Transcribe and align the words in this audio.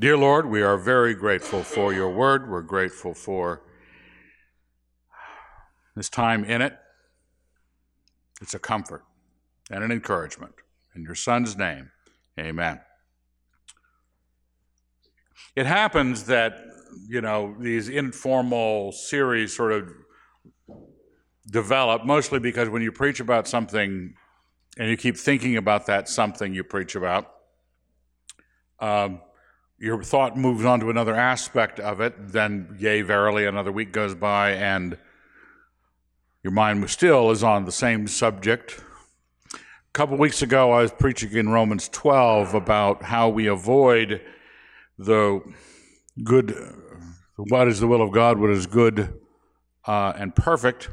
Dear 0.00 0.16
Lord, 0.16 0.46
we 0.46 0.62
are 0.62 0.76
very 0.76 1.12
grateful 1.12 1.64
for 1.64 1.92
your 1.92 2.08
word. 2.08 2.48
We're 2.48 2.62
grateful 2.62 3.14
for 3.14 3.62
this 5.96 6.08
time 6.08 6.44
in 6.44 6.62
it. 6.62 6.78
It's 8.40 8.54
a 8.54 8.60
comfort 8.60 9.02
and 9.72 9.82
an 9.82 9.90
encouragement. 9.90 10.52
In 10.94 11.02
your 11.02 11.16
Son's 11.16 11.56
name, 11.56 11.90
amen. 12.38 12.80
It 15.56 15.66
happens 15.66 16.26
that, 16.26 16.60
you 17.08 17.20
know, 17.20 17.56
these 17.58 17.88
informal 17.88 18.92
series 18.92 19.56
sort 19.56 19.72
of 19.72 19.90
develop 21.50 22.04
mostly 22.04 22.38
because 22.38 22.68
when 22.68 22.82
you 22.82 22.92
preach 22.92 23.18
about 23.18 23.48
something 23.48 24.14
and 24.78 24.90
you 24.90 24.96
keep 24.96 25.16
thinking 25.16 25.56
about 25.56 25.86
that 25.86 26.08
something 26.08 26.54
you 26.54 26.62
preach 26.62 26.94
about, 26.94 27.32
um, 28.78 29.22
your 29.78 30.02
thought 30.02 30.36
moves 30.36 30.64
on 30.64 30.80
to 30.80 30.90
another 30.90 31.14
aspect 31.14 31.78
of 31.78 32.00
it. 32.00 32.14
Then, 32.32 32.76
yea, 32.78 33.02
verily, 33.02 33.46
another 33.46 33.70
week 33.70 33.92
goes 33.92 34.14
by, 34.14 34.52
and 34.52 34.98
your 36.42 36.52
mind 36.52 36.88
still 36.90 37.30
is 37.30 37.44
on 37.44 37.64
the 37.64 37.72
same 37.72 38.08
subject. 38.08 38.80
A 39.54 39.58
couple 39.92 40.16
weeks 40.16 40.42
ago, 40.42 40.72
I 40.72 40.82
was 40.82 40.90
preaching 40.92 41.32
in 41.32 41.48
Romans 41.48 41.88
12 41.88 42.54
about 42.54 43.04
how 43.04 43.28
we 43.28 43.46
avoid 43.46 44.20
the 44.98 45.40
good, 46.24 46.56
what 47.36 47.68
is 47.68 47.78
the 47.78 47.86
will 47.86 48.02
of 48.02 48.12
God, 48.12 48.38
what 48.38 48.50
is 48.50 48.66
good 48.66 49.14
uh, 49.86 50.12
and 50.16 50.34
perfect, 50.34 50.90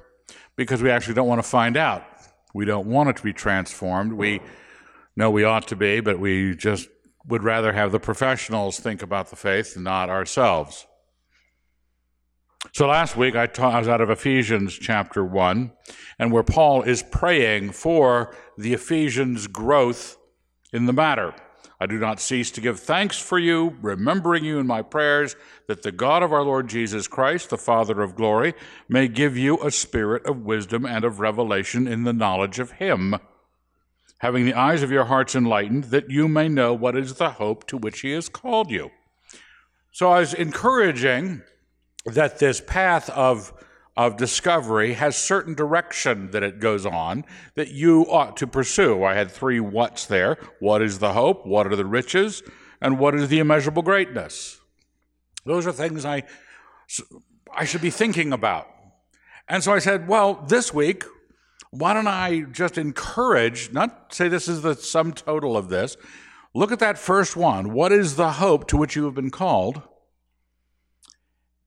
because 0.56 0.82
we 0.84 0.92
actually 0.92 1.16
don't 1.16 1.28
want 1.28 1.42
to 1.42 1.48
find 1.48 1.76
out. 1.76 2.04
We 2.54 2.66
don't 2.66 2.88
want 2.88 3.10
it 3.10 3.18
to 3.18 3.24
be 3.24 3.34
transformed. 3.34 4.14
We 4.14 4.42
know 5.16 5.32
we 5.32 5.44
ought 5.44 5.68
to 5.70 5.76
be, 5.76 6.00
but 6.00 6.20
we 6.20 6.56
just 6.56 6.88
would 7.28 7.44
rather 7.44 7.74
have 7.74 7.92
the 7.92 8.00
professionals 8.00 8.80
think 8.80 9.02
about 9.02 9.30
the 9.30 9.36
faith, 9.36 9.78
not 9.78 10.10
ourselves. 10.10 10.86
So 12.74 12.88
last 12.88 13.16
week 13.16 13.36
I, 13.36 13.48
taught, 13.48 13.74
I 13.74 13.80
was 13.80 13.88
out 13.88 14.02
of 14.02 14.10
Ephesians 14.10 14.78
chapter 14.78 15.24
1, 15.24 15.72
and 16.20 16.32
where 16.32 16.44
Paul 16.44 16.82
is 16.82 17.04
praying 17.04 17.72
for 17.72 18.36
the 18.58 18.74
Ephesians' 18.74 19.48
growth 19.48 20.18
in 20.74 20.86
the 20.86 20.94
matter. 20.94 21.34
I 21.80 21.88
do 21.88 22.00
not 22.00 22.22
cease 22.22 22.52
to 22.52 22.62
give 22.62 22.80
thanks 22.80 23.20
for 23.20 23.38
you, 23.38 23.78
remembering 23.82 24.46
you 24.46 24.60
in 24.60 24.68
my 24.68 24.82
prayers, 24.82 25.36
that 25.68 25.84
the 25.84 25.92
God 25.92 26.24
of 26.24 26.32
our 26.32 26.44
Lord 26.44 26.70
Jesus 26.70 27.08
Christ, 27.08 27.50
the 27.50 27.58
Father 27.58 28.02
of 28.02 28.16
glory, 28.16 28.54
may 28.88 29.08
give 29.08 29.38
you 29.38 29.62
a 29.62 29.72
spirit 29.72 30.26
of 30.26 30.46
wisdom 30.46 30.86
and 30.86 31.04
of 31.04 31.20
revelation 31.20 31.88
in 31.88 32.04
the 32.04 32.14
knowledge 32.14 32.60
of 32.60 32.72
him, 32.72 33.16
having 34.20 34.46
the 34.46 34.54
eyes 34.54 34.84
of 34.84 34.92
your 34.92 35.06
hearts 35.06 35.36
enlightened, 35.36 35.86
that 35.86 36.10
you 36.10 36.28
may 36.28 36.48
know 36.48 36.74
what 36.74 36.98
is 36.98 37.16
the 37.16 37.32
hope 37.32 37.68
to 37.68 37.78
which 37.78 38.02
he 38.02 38.12
has 38.12 38.30
called 38.30 38.72
you. 38.72 38.92
So 39.92 40.12
I 40.12 40.20
was 40.20 40.34
encouraging 40.34 41.42
that 42.06 42.40
this 42.40 42.62
path 42.62 43.10
of 43.10 43.54
of 43.98 44.18
discovery 44.18 44.94
has 44.94 45.16
certain 45.16 45.54
direction 45.54 46.32
that 46.32 46.44
it 46.44 46.60
goes 46.60 46.86
on 46.86 47.24
that 47.56 47.70
you 47.70 48.02
ought 48.10 48.36
to 48.38 48.48
pursue. 48.48 49.04
I 49.04 49.14
had 49.14 49.32
three 49.32 49.60
what's 49.60 50.06
there. 50.06 50.38
What 50.60 50.82
is 50.82 51.00
the 51.00 51.14
hope? 51.14 51.46
What 51.46 51.68
are 51.68 51.76
the 51.76 51.86
riches? 51.86 52.44
And 52.82 53.00
what 53.00 53.16
is 53.16 53.30
the 53.30 53.40
immeasurable 53.40 53.84
greatness? 53.84 54.60
Those 55.46 55.66
are 55.66 55.72
things 55.72 56.04
I, 56.04 56.24
I 57.56 57.64
should 57.64 57.82
be 57.82 57.90
thinking 57.90 58.34
about. 58.34 58.68
And 59.48 59.64
so 59.64 59.74
I 59.74 59.80
said, 59.80 60.08
well, 60.08 60.44
this 60.48 60.74
week, 60.74 61.06
why 61.78 61.94
don't 61.94 62.08
I 62.08 62.42
just 62.52 62.78
encourage, 62.78 63.72
not 63.72 64.14
say 64.14 64.28
this 64.28 64.48
is 64.48 64.62
the 64.62 64.76
sum 64.76 65.14
total 65.14 65.58
of 65.58 65.70
this, 65.70 65.98
look 66.54 66.72
at 66.72 66.80
that 66.80 66.98
first 66.98 67.36
one. 67.36 67.74
What 67.74 67.92
is 67.92 68.16
the 68.16 68.34
hope 68.34 68.68
to 68.70 68.78
which 68.78 68.96
you 68.96 69.06
have 69.06 69.16
been 69.16 69.32
called? 69.32 69.82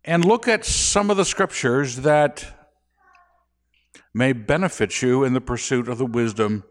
and 0.09 0.25
look 0.25 0.49
at 0.49 0.65
some 0.65 1.11
of 1.11 1.19
the 1.19 1.25
scriptures 1.25 1.97
that 1.97 2.47
may 4.15 4.33
benefit 4.33 5.03
you 5.03 5.23
in 5.23 5.35
the 5.35 5.41
pursuit 5.41 5.87
of 5.87 5.99
the 5.99 6.07
wisdom 6.07 6.65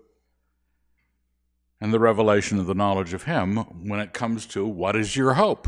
and 1.80 1.94
the 1.94 2.00
revelation 2.00 2.58
of 2.58 2.66
the 2.66 2.74
knowledge 2.74 3.14
of 3.14 3.24
Him 3.24 3.58
when 3.88 4.00
it 4.00 4.12
comes 4.12 4.48
to 4.48 4.66
what 4.66 4.96
is 4.96 5.16
your 5.16 5.36
hope? 5.36 5.68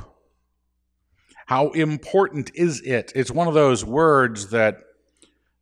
How 1.46 1.70
important 1.70 2.50
is 2.56 2.82
it? 2.82 3.12
It's 3.16 3.30
one 3.30 3.48
of 3.48 3.54
those 3.54 3.86
words 3.86 4.50
that 4.50 4.80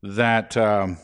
that 0.01 0.56
um, 0.56 0.97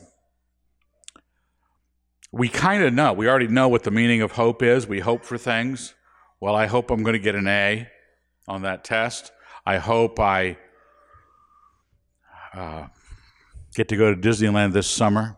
we 2.33 2.49
kind 2.49 2.83
of 2.83 2.91
know. 2.91 3.13
We 3.13 3.29
already 3.29 3.47
know 3.47 3.67
what 3.67 3.83
the 3.83 3.91
meaning 3.91 4.23
of 4.23 4.31
hope 4.31 4.63
is. 4.63 4.87
We 4.87 5.01
hope 5.01 5.23
for 5.23 5.37
things. 5.37 5.93
Well, 6.41 6.55
I 6.55 6.65
hope 6.65 6.89
I'm 6.89 7.03
going 7.03 7.13
to 7.13 7.19
get 7.19 7.35
an 7.35 7.47
A 7.47 7.87
on 8.47 8.63
that 8.63 8.83
test. 8.83 9.31
I 9.67 9.77
hope 9.77 10.19
I 10.19 10.57
uh, 12.55 12.87
get 13.75 13.87
to 13.89 13.95
go 13.95 14.13
to 14.13 14.19
Disneyland 14.19 14.73
this 14.73 14.87
summer. 14.87 15.37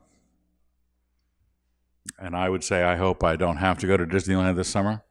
And 2.18 2.34
I 2.34 2.48
would 2.48 2.64
say, 2.64 2.82
I 2.82 2.96
hope 2.96 3.26
I 3.26 3.36
don't 3.36 3.58
have 3.58 3.78
to 3.80 3.88
go 3.88 3.98
to 3.98 4.06
Disneyland 4.06 4.56
this 4.56 4.70
summer. 4.70 5.04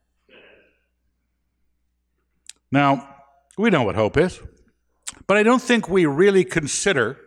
Now, 2.71 3.15
we 3.59 3.69
know 3.69 3.83
what 3.83 3.93
hope 3.93 4.17
is, 4.17 4.39
but 5.27 5.37
I 5.37 5.43
don't 5.43 5.61
think 5.61 5.87
we 5.87 6.07
really 6.07 6.43
consider 6.45 7.19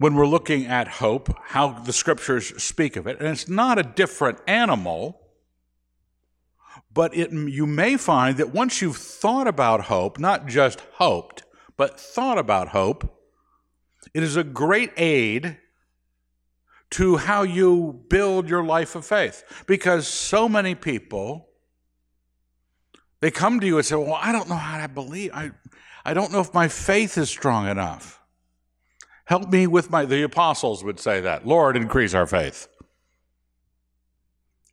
when 0.00 0.14
we're 0.14 0.26
looking 0.26 0.64
at 0.64 0.88
hope 0.88 1.28
how 1.48 1.72
the 1.72 1.92
scriptures 1.92 2.60
speak 2.62 2.96
of 2.96 3.06
it. 3.06 3.18
And 3.18 3.28
it's 3.28 3.50
not 3.50 3.78
a 3.78 3.82
different 3.82 4.38
animal, 4.46 5.20
but 6.90 7.14
it, 7.14 7.30
you 7.30 7.66
may 7.66 7.98
find 7.98 8.38
that 8.38 8.54
once 8.54 8.80
you've 8.80 8.96
thought 8.96 9.46
about 9.46 9.82
hope, 9.82 10.18
not 10.18 10.46
just 10.46 10.80
hoped, 10.94 11.42
but 11.76 12.00
thought 12.00 12.38
about 12.38 12.68
hope, 12.68 13.14
it 14.14 14.22
is 14.22 14.36
a 14.36 14.42
great 14.42 14.90
aid 14.96 15.58
to 16.92 17.18
how 17.18 17.42
you 17.42 18.02
build 18.08 18.48
your 18.48 18.64
life 18.64 18.94
of 18.94 19.04
faith. 19.04 19.44
Because 19.66 20.08
so 20.08 20.48
many 20.48 20.74
people, 20.74 21.50
they 23.20 23.30
come 23.30 23.60
to 23.60 23.66
you 23.66 23.76
and 23.76 23.84
say, 23.84 23.96
Well, 23.96 24.18
I 24.18 24.32
don't 24.32 24.48
know 24.48 24.54
how 24.54 24.80
to 24.80 24.88
believe. 24.88 25.30
I, 25.34 25.50
I 26.06 26.14
don't 26.14 26.32
know 26.32 26.40
if 26.40 26.54
my 26.54 26.68
faith 26.68 27.18
is 27.18 27.28
strong 27.28 27.68
enough. 27.68 28.19
Help 29.30 29.48
me 29.48 29.68
with 29.68 29.90
my, 29.90 30.04
the 30.04 30.24
apostles 30.24 30.82
would 30.82 30.98
say 30.98 31.20
that. 31.20 31.46
Lord, 31.46 31.76
increase 31.76 32.14
our 32.14 32.26
faith. 32.26 32.66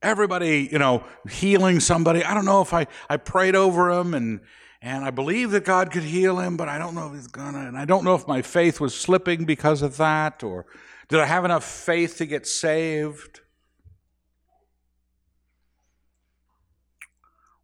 Everybody, 0.01 0.67
you 0.71 0.79
know, 0.79 1.03
healing 1.29 1.79
somebody. 1.79 2.23
I 2.23 2.33
don't 2.33 2.43
know 2.43 2.61
if 2.63 2.73
I, 2.73 2.87
I 3.07 3.17
prayed 3.17 3.55
over 3.55 3.91
him 3.91 4.15
and, 4.15 4.39
and 4.81 5.05
I 5.05 5.11
believe 5.11 5.51
that 5.51 5.63
God 5.63 5.91
could 5.91 6.01
heal 6.01 6.39
him, 6.39 6.57
but 6.57 6.67
I 6.67 6.79
don't 6.79 6.95
know 6.95 7.05
if 7.05 7.13
he's 7.13 7.27
gonna. 7.27 7.67
And 7.67 7.77
I 7.77 7.85
don't 7.85 8.03
know 8.03 8.15
if 8.15 8.27
my 8.27 8.41
faith 8.41 8.79
was 8.79 8.99
slipping 8.99 9.45
because 9.45 9.83
of 9.83 9.97
that, 9.97 10.41
or 10.41 10.65
did 11.07 11.19
I 11.19 11.25
have 11.25 11.45
enough 11.45 11.63
faith 11.63 12.17
to 12.17 12.25
get 12.25 12.47
saved? 12.47 13.41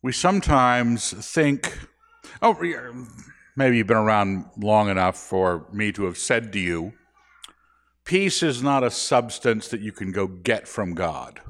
We 0.03 0.11
sometimes 0.11 1.11
think, 1.11 1.75
oh, 2.39 2.53
maybe 3.55 3.77
you've 3.77 3.87
been 3.87 3.97
around 3.97 4.45
long 4.57 4.89
enough 4.89 5.17
for 5.17 5.67
me 5.71 5.91
to 5.93 6.05
have 6.05 6.17
said 6.17 6.51
to 6.53 6.59
you, 6.59 6.93
peace 8.05 8.43
is 8.43 8.61
not 8.61 8.83
a 8.83 8.91
substance 8.91 9.67
that 9.69 9.81
you 9.81 9.91
can 9.91 10.11
go 10.11 10.27
get 10.27 10.67
from 10.67 10.93
God. 10.93 11.41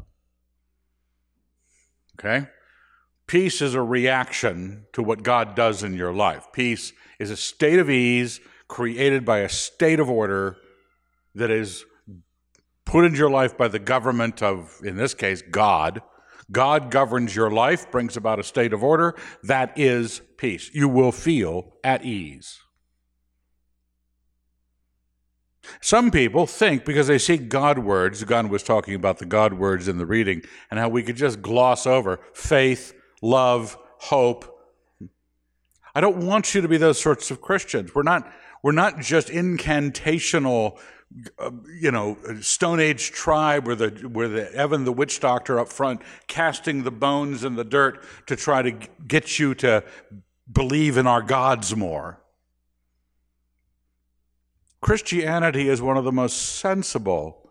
Okay? 2.20 2.48
Peace 3.28 3.62
is 3.62 3.74
a 3.74 3.82
reaction 3.82 4.86
to 4.94 5.02
what 5.02 5.24
God 5.24 5.56
does 5.56 5.84
in 5.84 5.94
your 5.94 6.14
life. 6.14 6.48
Peace 6.52 6.94
is 7.20 7.32
a 7.32 7.38
state 7.38 7.80
of 7.80 7.90
ease 7.90 8.40
created 8.68 9.26
by 9.26 9.40
a 9.40 9.50
state 9.50 10.00
of 10.00 10.10
order 10.10 10.58
that 11.36 11.50
is 11.50 11.86
put 12.86 13.06
into 13.06 13.18
your 13.18 13.30
life 13.30 13.58
by 13.58 13.68
the 13.68 13.80
government 13.80 14.44
of, 14.44 14.80
in 14.84 14.98
this 14.98 15.14
case, 15.14 15.42
God. 15.42 16.02
God 16.54 16.90
governs 16.90 17.36
your 17.36 17.52
life, 17.52 17.92
brings 17.92 18.16
about 18.16 18.40
a 18.40 18.44
state 18.44 18.72
of 18.72 18.84
order. 18.84 19.16
That 19.44 19.78
is 19.78 20.22
peace. 20.38 20.72
You 20.74 20.88
will 20.88 21.12
feel 21.12 21.74
at 21.84 22.06
ease. 22.06 22.62
Some 25.82 26.12
people 26.12 26.46
think 26.46 26.86
because 26.86 27.08
they 27.08 27.18
see 27.18 27.38
God 27.38 27.80
words, 27.80 28.24
God 28.24 28.50
was 28.50 28.64
talking 28.64 28.96
about 28.96 29.20
the 29.20 29.26
God 29.26 29.54
words 29.54 29.88
in 29.88 29.98
the 29.98 30.06
reading, 30.06 30.42
and 30.70 30.80
how 30.80 30.90
we 30.90 31.04
could 31.04 31.16
just 31.16 31.42
gloss 31.42 31.88
over 31.88 32.20
faith, 32.34 32.94
love, 33.22 33.78
hope. 34.00 34.50
I 35.96 36.02
don't 36.02 36.26
want 36.26 36.54
you 36.54 36.62
to 36.62 36.68
be 36.68 36.78
those 36.78 37.02
sorts 37.02 37.32
of 37.32 37.42
Christians. 37.42 37.96
We're 37.96 38.04
not, 38.04 38.32
we're 38.62 38.72
not 38.72 39.00
just 39.00 39.30
incantational, 39.30 40.80
uh, 41.38 41.52
you 41.80 41.92
know, 41.92 42.18
Stone 42.42 42.80
Age 42.80 43.12
tribe 43.12 43.66
where 43.66 43.76
the, 43.76 43.90
where 44.08 44.28
the 44.28 44.54
Evan 44.54 44.86
the 44.86 44.94
witch 44.94 45.20
doctor 45.20 45.60
up 45.60 45.70
front 45.70 46.02
casting 46.28 46.84
the 46.84 46.92
bones 46.92 47.44
in 47.44 47.56
the 47.56 47.64
dirt 47.64 48.04
to 48.28 48.36
try 48.36 48.62
to 48.62 48.72
get 49.08 49.40
you 49.40 49.54
to 49.56 49.84
believe 50.52 50.98
in 50.98 51.08
our 51.08 51.22
gods 51.22 51.76
more. 51.76 52.20
Christianity 54.82 55.70
is 55.70 55.82
one 55.82 55.98
of 55.98 56.04
the 56.04 56.12
most 56.12 56.58
sensible, 56.58 57.50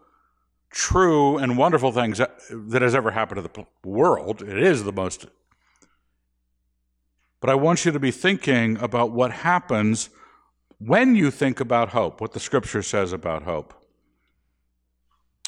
true, 0.70 1.38
and 1.38 1.56
wonderful 1.56 1.90
things 1.90 2.20
that 2.50 2.82
has 2.82 2.94
ever 2.94 3.10
happened 3.10 3.42
to 3.42 3.48
the 3.48 3.88
world. 3.88 4.42
It 4.42 4.58
is 4.58 4.84
the 4.84 4.92
most 4.92 5.26
But 7.40 7.48
I 7.48 7.54
want 7.54 7.84
you 7.84 7.92
to 7.92 7.98
be 7.98 8.10
thinking 8.10 8.76
about 8.78 9.12
what 9.12 9.32
happens 9.32 10.10
when 10.84 11.14
you 11.14 11.30
think 11.30 11.60
about 11.60 11.90
hope, 11.90 12.20
what 12.20 12.32
the 12.32 12.40
scripture 12.40 12.82
says 12.82 13.12
about 13.12 13.44
hope. 13.44 13.74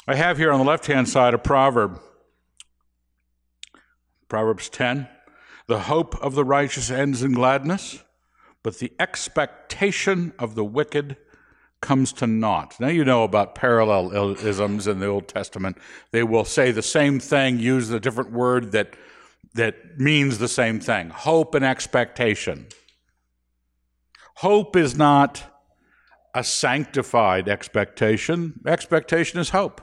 I 0.07 0.15
have 0.15 0.37
here 0.37 0.51
on 0.51 0.59
the 0.59 0.65
left 0.65 0.85
hand 0.85 1.09
side 1.09 1.33
a 1.33 1.37
proverb 1.37 1.99
Proverbs 4.27 4.69
10 4.69 5.07
The 5.67 5.81
hope 5.81 6.15
of 6.21 6.35
the 6.35 6.45
righteous 6.45 6.89
ends 6.89 7.23
in 7.23 7.33
gladness, 7.33 8.03
but 8.63 8.79
the 8.79 8.91
expectation 8.99 10.33
of 10.39 10.55
the 10.55 10.63
wicked 10.63 11.17
comes 11.81 12.11
to 12.13 12.27
naught. 12.27 12.79
Now, 12.79 12.87
you 12.87 13.05
know 13.05 13.23
about 13.23 13.55
parallelisms 13.55 14.87
in 14.87 14.99
the 14.99 15.07
Old 15.07 15.27
Testament. 15.27 15.77
They 16.11 16.23
will 16.23 16.45
say 16.45 16.71
the 16.71 16.81
same 16.81 17.19
thing, 17.19 17.59
use 17.59 17.89
a 17.91 17.99
different 17.99 18.31
word 18.31 18.71
that, 18.71 18.95
that 19.53 19.99
means 19.99 20.37
the 20.37 20.47
same 20.47 20.79
thing 20.79 21.09
hope 21.09 21.53
and 21.55 21.65
expectation. 21.65 22.67
Hope 24.35 24.75
is 24.75 24.95
not 24.97 25.43
a 26.33 26.43
sanctified 26.43 27.47
expectation, 27.47 28.59
expectation 28.65 29.39
is 29.39 29.49
hope. 29.49 29.81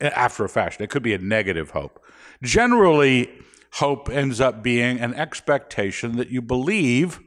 After 0.00 0.44
a 0.44 0.48
fashion, 0.48 0.82
it 0.82 0.90
could 0.90 1.02
be 1.02 1.12
a 1.12 1.18
negative 1.18 1.70
hope. 1.70 2.02
Generally, 2.42 3.30
hope 3.72 4.08
ends 4.08 4.40
up 4.40 4.62
being 4.62 4.98
an 5.00 5.12
expectation 5.14 6.16
that 6.16 6.30
you 6.30 6.40
believe 6.40 7.20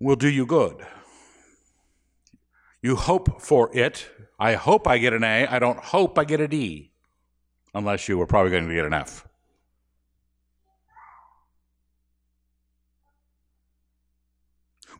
will 0.00 0.16
do 0.16 0.28
you 0.28 0.46
good. 0.46 0.84
You 2.80 2.96
hope 2.96 3.40
for 3.40 3.70
it. 3.72 4.08
I 4.38 4.54
hope 4.54 4.88
I 4.88 4.98
get 4.98 5.12
an 5.12 5.22
A. 5.22 5.46
I 5.46 5.60
don't 5.60 5.78
hope 5.78 6.18
I 6.18 6.24
get 6.24 6.40
a 6.40 6.48
D, 6.48 6.90
unless 7.72 8.08
you 8.08 8.18
were 8.18 8.26
probably 8.26 8.50
going 8.50 8.66
to 8.66 8.74
get 8.74 8.84
an 8.84 8.94
F. 8.94 9.28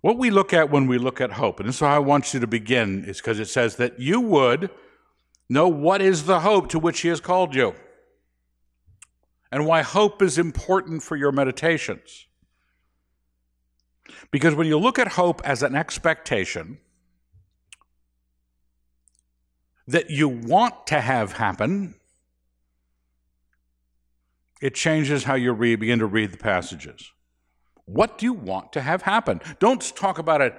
What 0.02 0.18
we 0.18 0.30
look 0.30 0.52
at 0.52 0.68
when 0.68 0.88
we 0.88 0.98
look 0.98 1.20
at 1.20 1.32
hope, 1.32 1.60
and 1.60 1.68
this 1.68 1.76
is 1.76 1.80
how 1.80 1.94
I 1.94 2.00
want 2.00 2.34
you 2.34 2.40
to 2.40 2.46
begin, 2.46 3.04
is 3.04 3.18
because 3.18 3.38
it 3.38 3.48
says 3.48 3.76
that 3.76 4.00
you 4.00 4.20
would 4.20 4.68
know 5.48 5.68
what 5.68 6.02
is 6.02 6.24
the 6.24 6.40
hope 6.40 6.68
to 6.70 6.78
which 6.78 7.00
He 7.00 7.08
has 7.08 7.20
called 7.20 7.54
you, 7.54 7.74
and 9.52 9.64
why 9.64 9.82
hope 9.82 10.20
is 10.20 10.38
important 10.38 11.04
for 11.04 11.16
your 11.16 11.30
meditations. 11.30 12.26
Because 14.32 14.56
when 14.56 14.66
you 14.66 14.76
look 14.76 14.98
at 14.98 15.08
hope 15.08 15.40
as 15.44 15.62
an 15.62 15.76
expectation, 15.76 16.78
that 19.86 20.10
you 20.10 20.28
want 20.28 20.86
to 20.88 21.00
have 21.00 21.34
happen, 21.34 21.94
it 24.60 24.74
changes 24.74 25.24
how 25.24 25.34
you 25.34 25.52
read, 25.52 25.78
begin 25.78 26.00
to 26.00 26.06
read 26.06 26.32
the 26.32 26.38
passages. 26.38 27.12
What 27.84 28.18
do 28.18 28.26
you 28.26 28.32
want 28.32 28.72
to 28.74 28.80
have 28.80 29.02
happen? 29.02 29.40
Don't 29.58 29.94
talk 29.96 30.18
about 30.18 30.40
it 30.40 30.54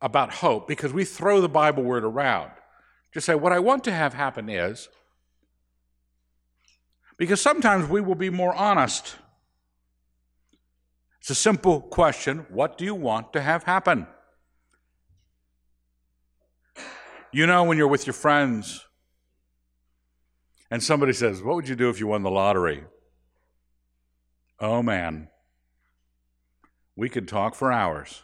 about 0.00 0.32
hope 0.34 0.68
because 0.68 0.92
we 0.92 1.04
throw 1.04 1.40
the 1.40 1.48
Bible 1.48 1.82
word 1.82 2.04
around. 2.04 2.50
Just 3.12 3.26
say, 3.26 3.34
what 3.34 3.52
I 3.52 3.58
want 3.58 3.84
to 3.84 3.92
have 3.92 4.14
happen 4.14 4.48
is, 4.48 4.88
because 7.16 7.40
sometimes 7.40 7.88
we 7.88 8.00
will 8.00 8.14
be 8.14 8.30
more 8.30 8.54
honest. 8.54 9.16
It's 11.20 11.30
a 11.30 11.34
simple 11.34 11.80
question 11.80 12.46
what 12.48 12.78
do 12.78 12.84
you 12.84 12.94
want 12.94 13.32
to 13.32 13.40
have 13.40 13.64
happen? 13.64 14.06
You 17.32 17.46
know, 17.46 17.64
when 17.64 17.76
you're 17.76 17.88
with 17.88 18.06
your 18.06 18.14
friends 18.14 18.86
and 20.70 20.82
somebody 20.82 21.12
says, 21.12 21.42
What 21.42 21.56
would 21.56 21.68
you 21.68 21.76
do 21.76 21.90
if 21.90 22.00
you 22.00 22.06
won 22.06 22.22
the 22.22 22.30
lottery? 22.30 22.84
Oh 24.60 24.82
man, 24.82 25.28
we 26.98 27.08
could 27.08 27.28
talk 27.28 27.54
for 27.54 27.72
hours, 27.72 28.22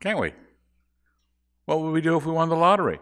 can't 0.00 0.18
we? 0.18 0.32
What 1.66 1.80
would 1.80 1.90
we 1.90 2.00
do 2.00 2.16
if 2.16 2.24
we 2.24 2.32
won 2.32 2.48
the 2.48 2.56
lottery? 2.56 2.98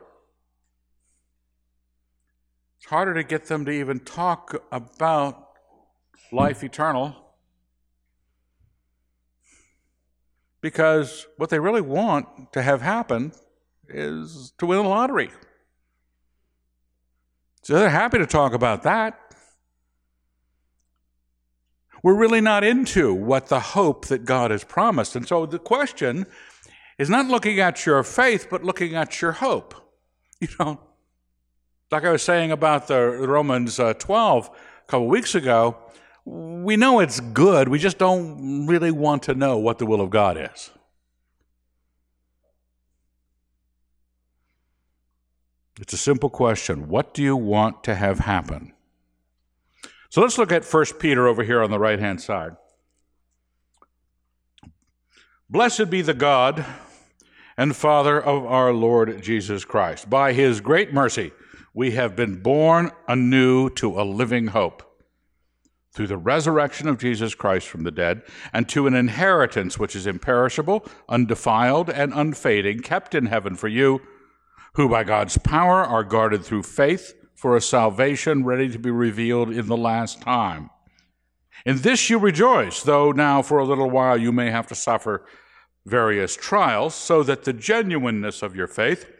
It's 2.79 2.87
harder 2.87 3.15
to 3.15 3.23
get 3.23 3.47
them 3.47 3.65
to 3.67 3.71
even 3.71 4.01
talk 4.01 4.61
about 4.73 5.51
life 6.33 6.65
eternal 6.65 7.15
because 10.61 11.29
what 11.37 11.49
they 11.49 11.61
really 11.61 11.81
want 11.81 12.53
to 12.53 12.63
have 12.63 12.83
happen 12.83 13.31
is 13.89 14.53
to 14.59 14.67
win 14.67 14.83
the 14.83 14.89
lottery. 14.89 15.31
So 17.63 17.75
they're 17.75 17.89
happy 17.89 18.19
to 18.19 18.27
talk 18.27 18.53
about 18.53 18.83
that. 18.83 19.21
We're 22.05 22.13
really 22.13 22.43
not 22.43 22.65
into 22.65 23.15
what 23.15 23.47
the 23.47 23.61
hope 23.61 24.09
that 24.09 24.27
God 24.27 24.51
has 24.51 24.63
promised. 24.63 25.17
And 25.17 25.27
so 25.27 25.47
the 25.47 25.59
question 25.59 26.27
is 26.99 27.09
not 27.09 27.29
looking 27.29 27.61
at 27.61 27.87
your 27.87 28.03
faith, 28.03 28.49
but 28.51 28.63
looking 28.63 28.95
at 28.95 29.21
your 29.23 29.33
hope. 29.33 29.75
You 30.41 30.49
know, 30.61 30.81
like 31.91 32.05
I 32.05 32.11
was 32.11 32.23
saying 32.23 32.51
about 32.51 32.89
the 32.89 33.01
Romans 33.01 33.81
uh, 33.81 33.95
12 33.95 34.51
a 34.51 34.87
couple 34.91 35.07
weeks 35.07 35.35
ago, 35.35 35.79
we 36.27 36.77
know 36.77 37.01
it's 37.01 37.21
good, 37.21 37.69
we 37.69 37.79
just 37.79 37.97
don't 37.97 38.67
really 38.67 38.91
want 38.91 39.23
to 39.23 39.35
know 39.35 39.57
what 39.57 39.79
the 39.79 39.87
will 39.87 40.03
of 40.03 40.11
God 40.11 40.37
is. 40.37 40.71
It's 45.81 45.95
a 45.95 45.97
simple 45.97 46.29
question. 46.29 46.89
What 46.89 47.15
do 47.15 47.23
you 47.23 47.37
want 47.37 47.83
to 47.85 47.95
have 47.95 48.19
happen? 48.19 48.74
So 50.15 50.21
let's 50.21 50.39
look 50.39 50.53
at 50.53 50.65
1 50.65 50.85
Peter 51.01 51.27
over 51.27 51.43
here 51.43 51.61
on 51.61 51.73
the 51.73 51.79
right 51.81 51.99
hand 51.99 52.21
side. 52.21 52.53
Blessed 55.51 55.91
be 55.91 56.03
the 56.03 56.15
God 56.15 56.65
and 57.57 57.75
Father 57.75 58.23
of 58.23 58.47
our 58.47 58.73
Lord 58.73 59.21
Jesus 59.21 59.65
Christ. 59.65 60.09
By 60.09 60.33
his 60.33 60.61
great 60.61 60.95
mercy, 60.95 61.33
we 61.75 61.91
have 61.97 62.15
been 62.15 62.41
born 62.41 62.93
anew 63.09 63.71
to 63.71 64.01
a 64.01 64.05
living 64.05 64.47
hope 64.47 64.85
through 65.93 66.07
the 66.07 66.17
resurrection 66.17 66.87
of 66.87 66.99
Jesus 66.99 67.35
Christ 67.35 67.67
from 67.67 67.83
the 67.83 67.91
dead, 67.91 68.23
and 68.53 68.69
to 68.69 68.87
an 68.87 68.95
inheritance 68.95 69.81
which 69.81 69.97
is 69.97 70.07
imperishable, 70.07 70.87
undefiled, 71.09 71.91
and 71.91 72.13
unfading, 72.15 72.83
kept 72.83 73.17
in 73.17 73.27
heaven 73.27 73.57
for 73.57 73.67
you 73.67 74.01
who 74.75 74.89
by 74.89 75.03
God's 75.03 75.39
power 75.39 75.83
are 75.83 76.05
guarded 76.05 76.45
through 76.45 76.63
faith 76.63 77.15
for 77.45 77.59
a 77.59 77.61
salvation 77.61 78.43
ready 78.43 78.71
to 78.71 78.79
be 78.79 78.91
revealed 78.91 79.51
in 79.51 79.67
the 79.67 79.77
last 79.77 80.23
time. 80.23 80.71
In 81.67 81.77
this 81.77 82.09
you 82.09 82.19
rejoice, 82.19 82.83
though 82.83 83.13
now 83.13 83.43
for 83.43 83.59
a 83.59 83.67
little 83.67 83.91
while 83.91 84.17
you 84.17 84.33
may 84.33 84.51
have 84.51 84.67
to 84.69 84.75
suffer 84.75 85.27
various 85.85 86.37
trials, 86.37 86.95
so 86.95 87.23
that 87.23 87.45
the 87.45 87.53
genuineness 87.53 88.41
of 88.41 88.57
your 88.57 88.67
faith, 88.67 89.13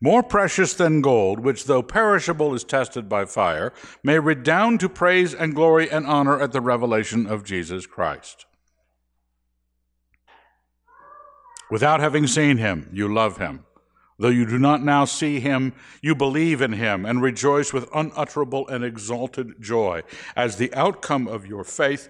more 0.00 0.22
precious 0.22 0.72
than 0.72 1.02
gold, 1.02 1.40
which 1.40 1.66
though 1.66 1.82
perishable 1.82 2.54
is 2.54 2.64
tested 2.64 3.10
by 3.10 3.26
fire, 3.26 3.74
may 4.02 4.18
redound 4.18 4.80
to 4.80 4.88
praise 4.88 5.34
and 5.34 5.54
glory 5.54 5.90
and 5.90 6.06
honor 6.06 6.40
at 6.40 6.52
the 6.52 6.62
revelation 6.62 7.26
of 7.26 7.44
Jesus 7.44 7.84
Christ. 7.84 8.46
Without 11.70 12.00
having 12.00 12.26
seen 12.26 12.56
him, 12.56 12.88
you 12.90 13.12
love 13.12 13.36
him. 13.36 13.65
Though 14.18 14.28
you 14.28 14.46
do 14.46 14.58
not 14.58 14.82
now 14.82 15.04
see 15.04 15.40
him, 15.40 15.74
you 16.00 16.14
believe 16.14 16.62
in 16.62 16.72
him 16.72 17.04
and 17.04 17.20
rejoice 17.20 17.72
with 17.72 17.88
unutterable 17.94 18.66
and 18.68 18.82
exalted 18.82 19.60
joy. 19.60 20.02
As 20.34 20.56
the 20.56 20.72
outcome 20.74 21.28
of 21.28 21.46
your 21.46 21.64
faith, 21.64 22.08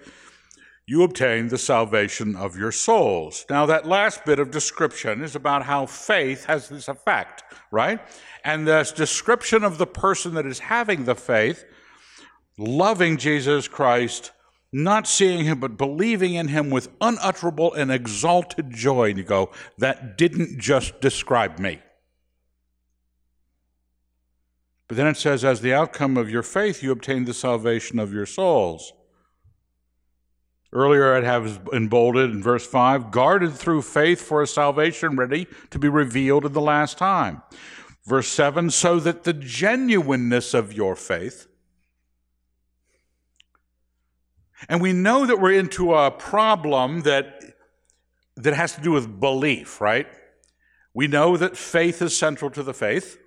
you 0.85 1.03
obtain 1.03 1.49
the 1.49 1.57
salvation 1.57 2.37
of 2.37 2.55
your 2.55 2.71
souls. 2.71 3.45
Now, 3.49 3.65
that 3.65 3.85
last 3.85 4.23
bit 4.23 4.39
of 4.39 4.51
description 4.51 5.21
is 5.21 5.35
about 5.35 5.63
how 5.63 5.85
faith 5.85 6.45
has 6.45 6.69
this 6.69 6.87
effect, 6.87 7.43
right? 7.71 7.99
And 8.45 8.65
this 8.65 8.93
description 8.93 9.65
of 9.65 9.77
the 9.77 9.87
person 9.87 10.35
that 10.35 10.45
is 10.45 10.59
having 10.59 11.03
the 11.03 11.15
faith, 11.15 11.65
loving 12.57 13.17
Jesus 13.17 13.67
Christ, 13.67 14.31
not 14.71 15.07
seeing 15.07 15.43
him, 15.43 15.59
but 15.59 15.77
believing 15.77 16.35
in 16.35 16.47
him 16.47 16.69
with 16.69 16.87
unutterable 17.01 17.73
and 17.73 17.91
exalted 17.91 18.71
joy. 18.71 19.09
And 19.09 19.17
you 19.17 19.25
go, 19.25 19.51
that 19.77 20.17
didn't 20.17 20.57
just 20.57 21.01
describe 21.01 21.59
me. 21.59 21.81
But 24.87 24.95
then 24.97 25.07
it 25.07 25.17
says, 25.17 25.43
as 25.43 25.61
the 25.61 25.73
outcome 25.73 26.15
of 26.15 26.29
your 26.29 26.43
faith, 26.43 26.81
you 26.81 26.91
obtain 26.91 27.25
the 27.25 27.33
salvation 27.33 27.99
of 27.99 28.13
your 28.13 28.25
souls. 28.25 28.93
Earlier, 30.71 31.15
I'd 31.15 31.23
have 31.23 31.67
emboldened 31.73 32.33
in 32.33 32.43
verse 32.43 32.65
5 32.65 33.11
guarded 33.11 33.53
through 33.53 33.81
faith 33.81 34.21
for 34.21 34.41
a 34.41 34.47
salvation 34.47 35.15
ready 35.15 35.47
to 35.71 35.79
be 35.79 35.87
revealed 35.87 36.45
in 36.45 36.53
the 36.53 36.61
last 36.61 36.97
time. 36.97 37.41
Verse 38.05 38.27
7 38.29 38.69
so 38.69 38.99
that 38.99 39.23
the 39.23 39.33
genuineness 39.33 40.53
of 40.53 40.73
your 40.73 40.95
faith, 40.95 41.47
and 44.69 44.81
we 44.81 44.93
know 44.93 45.25
that 45.25 45.39
we're 45.39 45.57
into 45.57 45.93
a 45.93 46.11
problem 46.11 47.01
that, 47.01 47.43
that 48.35 48.53
has 48.53 48.75
to 48.75 48.81
do 48.81 48.91
with 48.91 49.19
belief, 49.19 49.81
right? 49.81 50.07
We 50.93 51.07
know 51.07 51.37
that 51.37 51.57
faith 51.57 52.01
is 52.01 52.17
central 52.17 52.49
to 52.51 52.63
the 52.63 52.73
faith. 52.73 53.17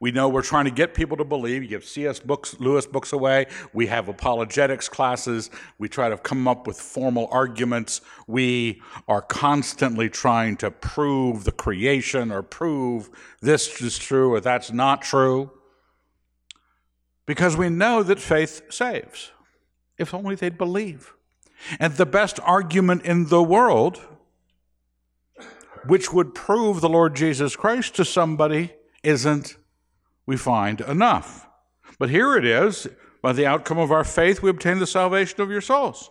We 0.00 0.12
know 0.12 0.28
we're 0.28 0.42
trying 0.42 0.64
to 0.64 0.70
get 0.70 0.94
people 0.94 1.16
to 1.16 1.24
believe. 1.24 1.62
You 1.62 1.68
give 1.68 1.84
C.S. 1.84 2.20
Books, 2.20 2.56
Lewis 2.58 2.86
books 2.86 3.12
away. 3.12 3.46
We 3.72 3.86
have 3.86 4.08
apologetics 4.08 4.88
classes. 4.88 5.50
We 5.78 5.88
try 5.88 6.08
to 6.08 6.18
come 6.18 6.48
up 6.48 6.66
with 6.66 6.80
formal 6.80 7.28
arguments. 7.30 8.00
We 8.26 8.82
are 9.08 9.22
constantly 9.22 10.08
trying 10.08 10.56
to 10.58 10.70
prove 10.70 11.44
the 11.44 11.52
creation 11.52 12.30
or 12.30 12.42
prove 12.42 13.10
this 13.40 13.80
is 13.80 13.98
true 13.98 14.32
or 14.32 14.40
that's 14.40 14.72
not 14.72 15.02
true. 15.02 15.50
Because 17.26 17.56
we 17.56 17.68
know 17.68 18.02
that 18.02 18.18
faith 18.18 18.62
saves, 18.70 19.30
if 19.96 20.12
only 20.12 20.34
they'd 20.34 20.58
believe. 20.58 21.14
And 21.78 21.94
the 21.94 22.06
best 22.06 22.40
argument 22.40 23.04
in 23.04 23.28
the 23.28 23.42
world, 23.42 24.00
which 25.86 26.12
would 26.12 26.34
prove 26.34 26.80
the 26.80 26.88
Lord 26.88 27.14
Jesus 27.14 27.54
Christ 27.54 27.94
to 27.96 28.04
somebody, 28.04 28.72
isn't 29.02 29.56
we 30.26 30.36
find 30.36 30.80
enough. 30.80 31.46
But 31.98 32.10
here 32.10 32.36
it 32.36 32.44
is 32.44 32.88
by 33.22 33.32
the 33.32 33.46
outcome 33.46 33.78
of 33.78 33.92
our 33.92 34.04
faith, 34.04 34.42
we 34.42 34.50
obtain 34.50 34.78
the 34.78 34.86
salvation 34.86 35.40
of 35.40 35.50
your 35.50 35.60
souls. 35.60 36.10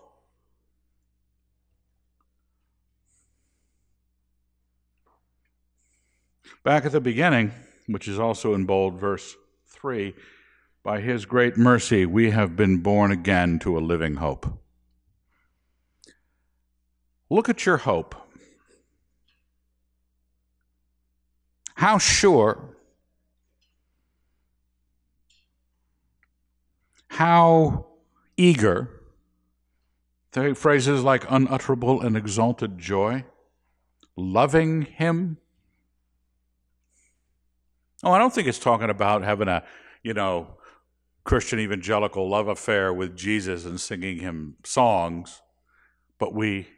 Back 6.63 6.85
at 6.85 6.91
the 6.91 7.01
beginning, 7.01 7.51
which 7.87 8.07
is 8.07 8.19
also 8.19 8.53
in 8.53 8.65
bold, 8.65 8.99
verse 8.99 9.35
3 9.67 10.13
by 10.83 10.99
his 10.99 11.25
great 11.25 11.57
mercy, 11.57 12.05
we 12.05 12.31
have 12.31 12.55
been 12.55 12.77
born 12.77 13.11
again 13.11 13.59
to 13.59 13.77
a 13.77 13.79
living 13.79 14.15
hope. 14.15 14.47
Look 17.29 17.49
at 17.49 17.65
your 17.65 17.77
hope. 17.77 18.15
How 21.75 21.97
sure 21.97 22.75
how 27.11 27.87
eager, 28.37 28.89
phrases 30.55 31.03
like 31.03 31.25
unutterable 31.29 31.99
and 31.99 32.15
exalted 32.15 32.77
joy, 32.77 33.25
loving 34.15 34.83
Him. 34.83 35.37
Oh, 38.01 38.13
I 38.13 38.17
don't 38.17 38.33
think 38.33 38.47
it's 38.47 38.59
talking 38.59 38.89
about 38.89 39.23
having 39.23 39.49
a, 39.49 39.61
you 40.01 40.13
know, 40.13 40.55
Christian 41.25 41.59
evangelical 41.59 42.29
love 42.29 42.47
affair 42.47 42.93
with 42.93 43.17
Jesus 43.17 43.65
and 43.65 43.79
singing 43.79 44.19
Him 44.19 44.55
songs, 44.63 45.41
but 46.17 46.33
we, 46.33 46.69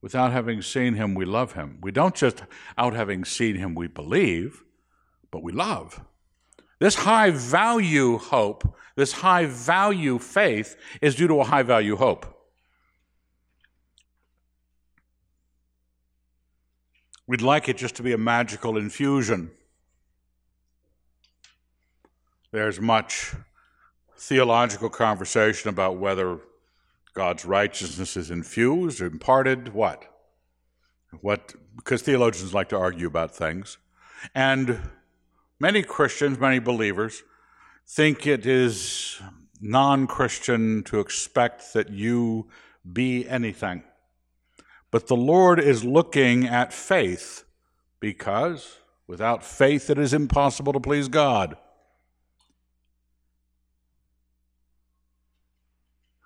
without 0.00 0.30
having 0.30 0.62
seen 0.62 0.94
Him, 0.94 1.16
we 1.16 1.24
love 1.24 1.54
Him. 1.54 1.78
We 1.82 1.90
don't 1.90 2.14
just, 2.14 2.44
out 2.78 2.94
having 2.94 3.24
seen 3.24 3.56
Him, 3.56 3.74
we 3.74 3.88
believe, 3.88 4.62
but 5.32 5.42
we 5.42 5.50
love. 5.50 6.04
This 6.80 6.94
high 6.94 7.30
value 7.30 8.18
hope, 8.18 8.76
this 8.96 9.12
high 9.12 9.46
value 9.46 10.18
faith, 10.18 10.76
is 11.00 11.14
due 11.14 11.28
to 11.28 11.40
a 11.40 11.44
high 11.44 11.62
value 11.62 11.94
hope. 11.94 12.26
We'd 17.26 17.42
like 17.42 17.68
it 17.68 17.76
just 17.76 17.94
to 17.96 18.02
be 18.02 18.12
a 18.12 18.18
magical 18.18 18.76
infusion. 18.76 19.52
There's 22.50 22.80
much 22.80 23.34
theological 24.16 24.90
conversation 24.90 25.68
about 25.68 25.98
whether 25.98 26.38
God's 27.14 27.44
righteousness 27.44 28.16
is 28.16 28.30
infused 28.30 29.00
or 29.00 29.06
imparted. 29.06 29.74
What? 29.74 30.06
What? 31.20 31.54
Because 31.76 32.02
theologians 32.02 32.54
like 32.54 32.70
to 32.70 32.78
argue 32.78 33.06
about 33.06 33.36
things. 33.36 33.78
And 34.34 34.80
Many 35.62 35.82
Christians, 35.82 36.38
many 36.38 36.58
believers, 36.58 37.22
think 37.86 38.26
it 38.26 38.46
is 38.46 39.20
non 39.60 40.06
Christian 40.06 40.82
to 40.84 41.00
expect 41.00 41.74
that 41.74 41.90
you 41.90 42.48
be 42.90 43.28
anything. 43.28 43.82
But 44.90 45.06
the 45.06 45.16
Lord 45.16 45.60
is 45.60 45.84
looking 45.84 46.46
at 46.46 46.72
faith 46.72 47.44
because 48.00 48.78
without 49.06 49.44
faith 49.44 49.90
it 49.90 49.98
is 49.98 50.14
impossible 50.14 50.72
to 50.72 50.80
please 50.80 51.08
God. 51.08 51.58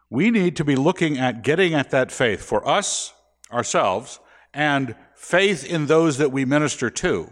We 0.08 0.30
need 0.30 0.54
to 0.56 0.64
be 0.64 0.76
looking 0.76 1.18
at 1.18 1.42
getting 1.42 1.74
at 1.74 1.90
that 1.90 2.12
faith 2.12 2.40
for 2.40 2.66
us, 2.66 3.12
ourselves, 3.52 4.20
and 4.54 4.94
faith 5.16 5.64
in 5.64 5.86
those 5.86 6.18
that 6.18 6.30
we 6.30 6.44
minister 6.44 6.88
to 6.88 7.30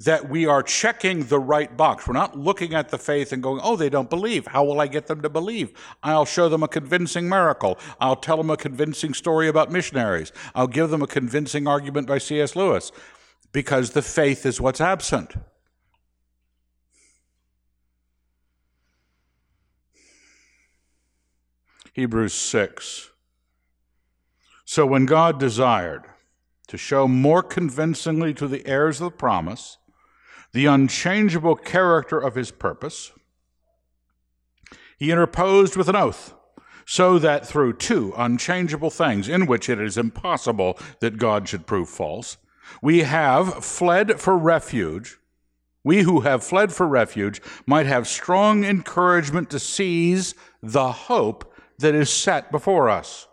that 0.00 0.28
we 0.28 0.46
are 0.46 0.62
checking 0.62 1.24
the 1.24 1.40
right 1.40 1.76
box. 1.76 2.06
We're 2.06 2.14
not 2.14 2.38
looking 2.38 2.72
at 2.72 2.90
the 2.90 2.98
faith 2.98 3.32
and 3.32 3.42
going, 3.42 3.60
oh, 3.64 3.74
they 3.74 3.88
don't 3.88 4.08
believe. 4.08 4.46
How 4.46 4.62
will 4.62 4.80
I 4.80 4.86
get 4.86 5.08
them 5.08 5.22
to 5.22 5.28
believe? 5.28 5.72
I'll 6.04 6.24
show 6.24 6.48
them 6.48 6.62
a 6.62 6.68
convincing 6.68 7.28
miracle. 7.28 7.78
I'll 8.00 8.16
tell 8.16 8.36
them 8.36 8.50
a 8.50 8.56
convincing 8.56 9.12
story 9.12 9.48
about 9.48 9.72
missionaries. 9.72 10.32
I'll 10.54 10.68
give 10.68 10.90
them 10.90 11.02
a 11.02 11.08
convincing 11.08 11.66
argument 11.66 12.06
by 12.06 12.18
C.S. 12.18 12.54
Lewis 12.54 12.92
because 13.50 13.90
the 13.90 14.02
faith 14.02 14.46
is 14.46 14.60
what's 14.60 14.80
absent. 14.80 15.34
Hebrews 21.92 22.34
6. 22.34 23.10
So 24.64 24.86
when 24.86 25.06
God 25.06 25.40
desired 25.40 26.04
to 26.68 26.76
show 26.76 27.08
more 27.08 27.42
convincingly 27.42 28.32
to 28.34 28.46
the 28.46 28.64
heirs 28.64 29.00
of 29.00 29.10
the 29.10 29.16
promise 29.16 29.77
the 30.58 30.66
unchangeable 30.66 31.54
character 31.54 32.18
of 32.18 32.34
his 32.34 32.50
purpose, 32.50 33.12
he 34.98 35.12
interposed 35.12 35.76
with 35.76 35.88
an 35.88 35.94
oath, 35.94 36.34
so 36.84 37.16
that 37.16 37.46
through 37.46 37.72
two 37.72 38.12
unchangeable 38.16 38.90
things, 38.90 39.28
in 39.28 39.46
which 39.46 39.68
it 39.68 39.80
is 39.80 39.96
impossible 39.96 40.76
that 40.98 41.16
God 41.16 41.48
should 41.48 41.64
prove 41.64 41.88
false, 41.88 42.38
we 42.82 43.04
have 43.04 43.64
fled 43.64 44.20
for 44.20 44.36
refuge. 44.36 45.18
We 45.84 46.02
who 46.02 46.22
have 46.22 46.42
fled 46.42 46.72
for 46.72 46.88
refuge 46.88 47.40
might 47.64 47.86
have 47.86 48.08
strong 48.08 48.64
encouragement 48.64 49.50
to 49.50 49.60
seize 49.60 50.34
the 50.60 50.90
hope 50.90 51.54
that 51.78 51.94
is 51.94 52.10
set 52.10 52.50
before 52.50 52.88
us. 52.88 53.27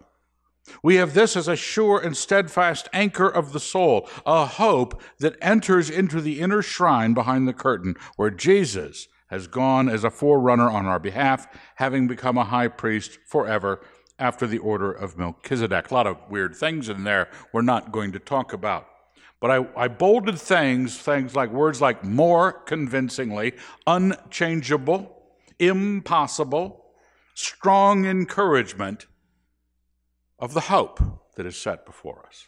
We 0.81 0.95
have 0.95 1.13
this 1.13 1.35
as 1.35 1.47
a 1.47 1.55
sure 1.55 1.99
and 1.99 2.15
steadfast 2.15 2.89
anchor 2.93 3.27
of 3.27 3.53
the 3.53 3.59
soul, 3.59 4.09
a 4.25 4.45
hope 4.45 5.01
that 5.19 5.37
enters 5.41 5.89
into 5.89 6.21
the 6.21 6.39
inner 6.39 6.61
shrine 6.61 7.13
behind 7.13 7.47
the 7.47 7.53
curtain, 7.53 7.95
where 8.15 8.29
Jesus 8.29 9.07
has 9.27 9.47
gone 9.47 9.89
as 9.89 10.03
a 10.03 10.09
forerunner 10.09 10.69
on 10.69 10.85
our 10.85 10.99
behalf, 10.99 11.47
having 11.75 12.07
become 12.07 12.37
a 12.37 12.45
high 12.45 12.67
priest 12.67 13.17
forever 13.27 13.81
after 14.17 14.47
the 14.47 14.59
order 14.59 14.91
of 14.91 15.17
Melchizedek. 15.17 15.91
A 15.91 15.93
lot 15.93 16.07
of 16.07 16.17
weird 16.29 16.55
things 16.55 16.89
in 16.89 17.03
there 17.03 17.29
we're 17.51 17.61
not 17.61 17.91
going 17.91 18.11
to 18.13 18.19
talk 18.19 18.53
about. 18.53 18.87
But 19.41 19.51
I, 19.51 19.67
I 19.75 19.87
bolded 19.89 20.39
things, 20.39 20.97
things 20.97 21.35
like 21.35 21.51
words 21.51 21.81
like 21.81 22.03
more 22.03 22.51
convincingly, 22.51 23.53
unchangeable, 23.85 25.11
impossible, 25.59 26.85
strong 27.33 28.05
encouragement 28.05 29.05
of 30.39 30.53
the 30.53 30.61
hope 30.61 30.99
that 31.35 31.45
is 31.45 31.57
set 31.57 31.85
before 31.85 32.25
us. 32.27 32.47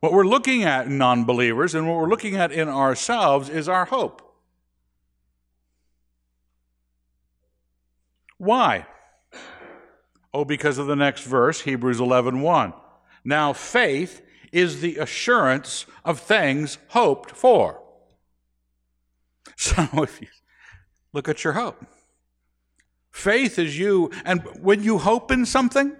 What 0.00 0.12
we're 0.12 0.26
looking 0.26 0.64
at 0.64 0.86
in 0.86 0.98
non 0.98 1.24
believers 1.24 1.74
and 1.74 1.86
what 1.86 1.96
we're 1.96 2.08
looking 2.08 2.36
at 2.36 2.52
in 2.52 2.68
ourselves 2.68 3.48
is 3.48 3.68
our 3.68 3.84
hope. 3.84 4.22
Why? 8.38 8.86
Oh, 10.32 10.44
because 10.44 10.78
of 10.78 10.86
the 10.86 10.96
next 10.96 11.22
verse, 11.24 11.60
Hebrews 11.60 12.00
11 12.00 12.40
1. 12.40 12.72
Now, 13.24 13.52
faith 13.52 14.22
is 14.52 14.80
the 14.80 14.96
assurance 14.96 15.86
of 16.04 16.20
things 16.20 16.78
hoped 16.88 17.30
for. 17.30 17.80
So, 19.56 19.86
if 20.02 20.20
you 20.20 20.26
look 21.12 21.28
at 21.28 21.44
your 21.44 21.52
hope, 21.52 21.86
Faith 23.14 23.60
is 23.60 23.78
you, 23.78 24.10
and 24.24 24.42
when 24.60 24.82
you 24.82 24.98
hope 24.98 25.30
in 25.30 25.46
something, 25.46 25.94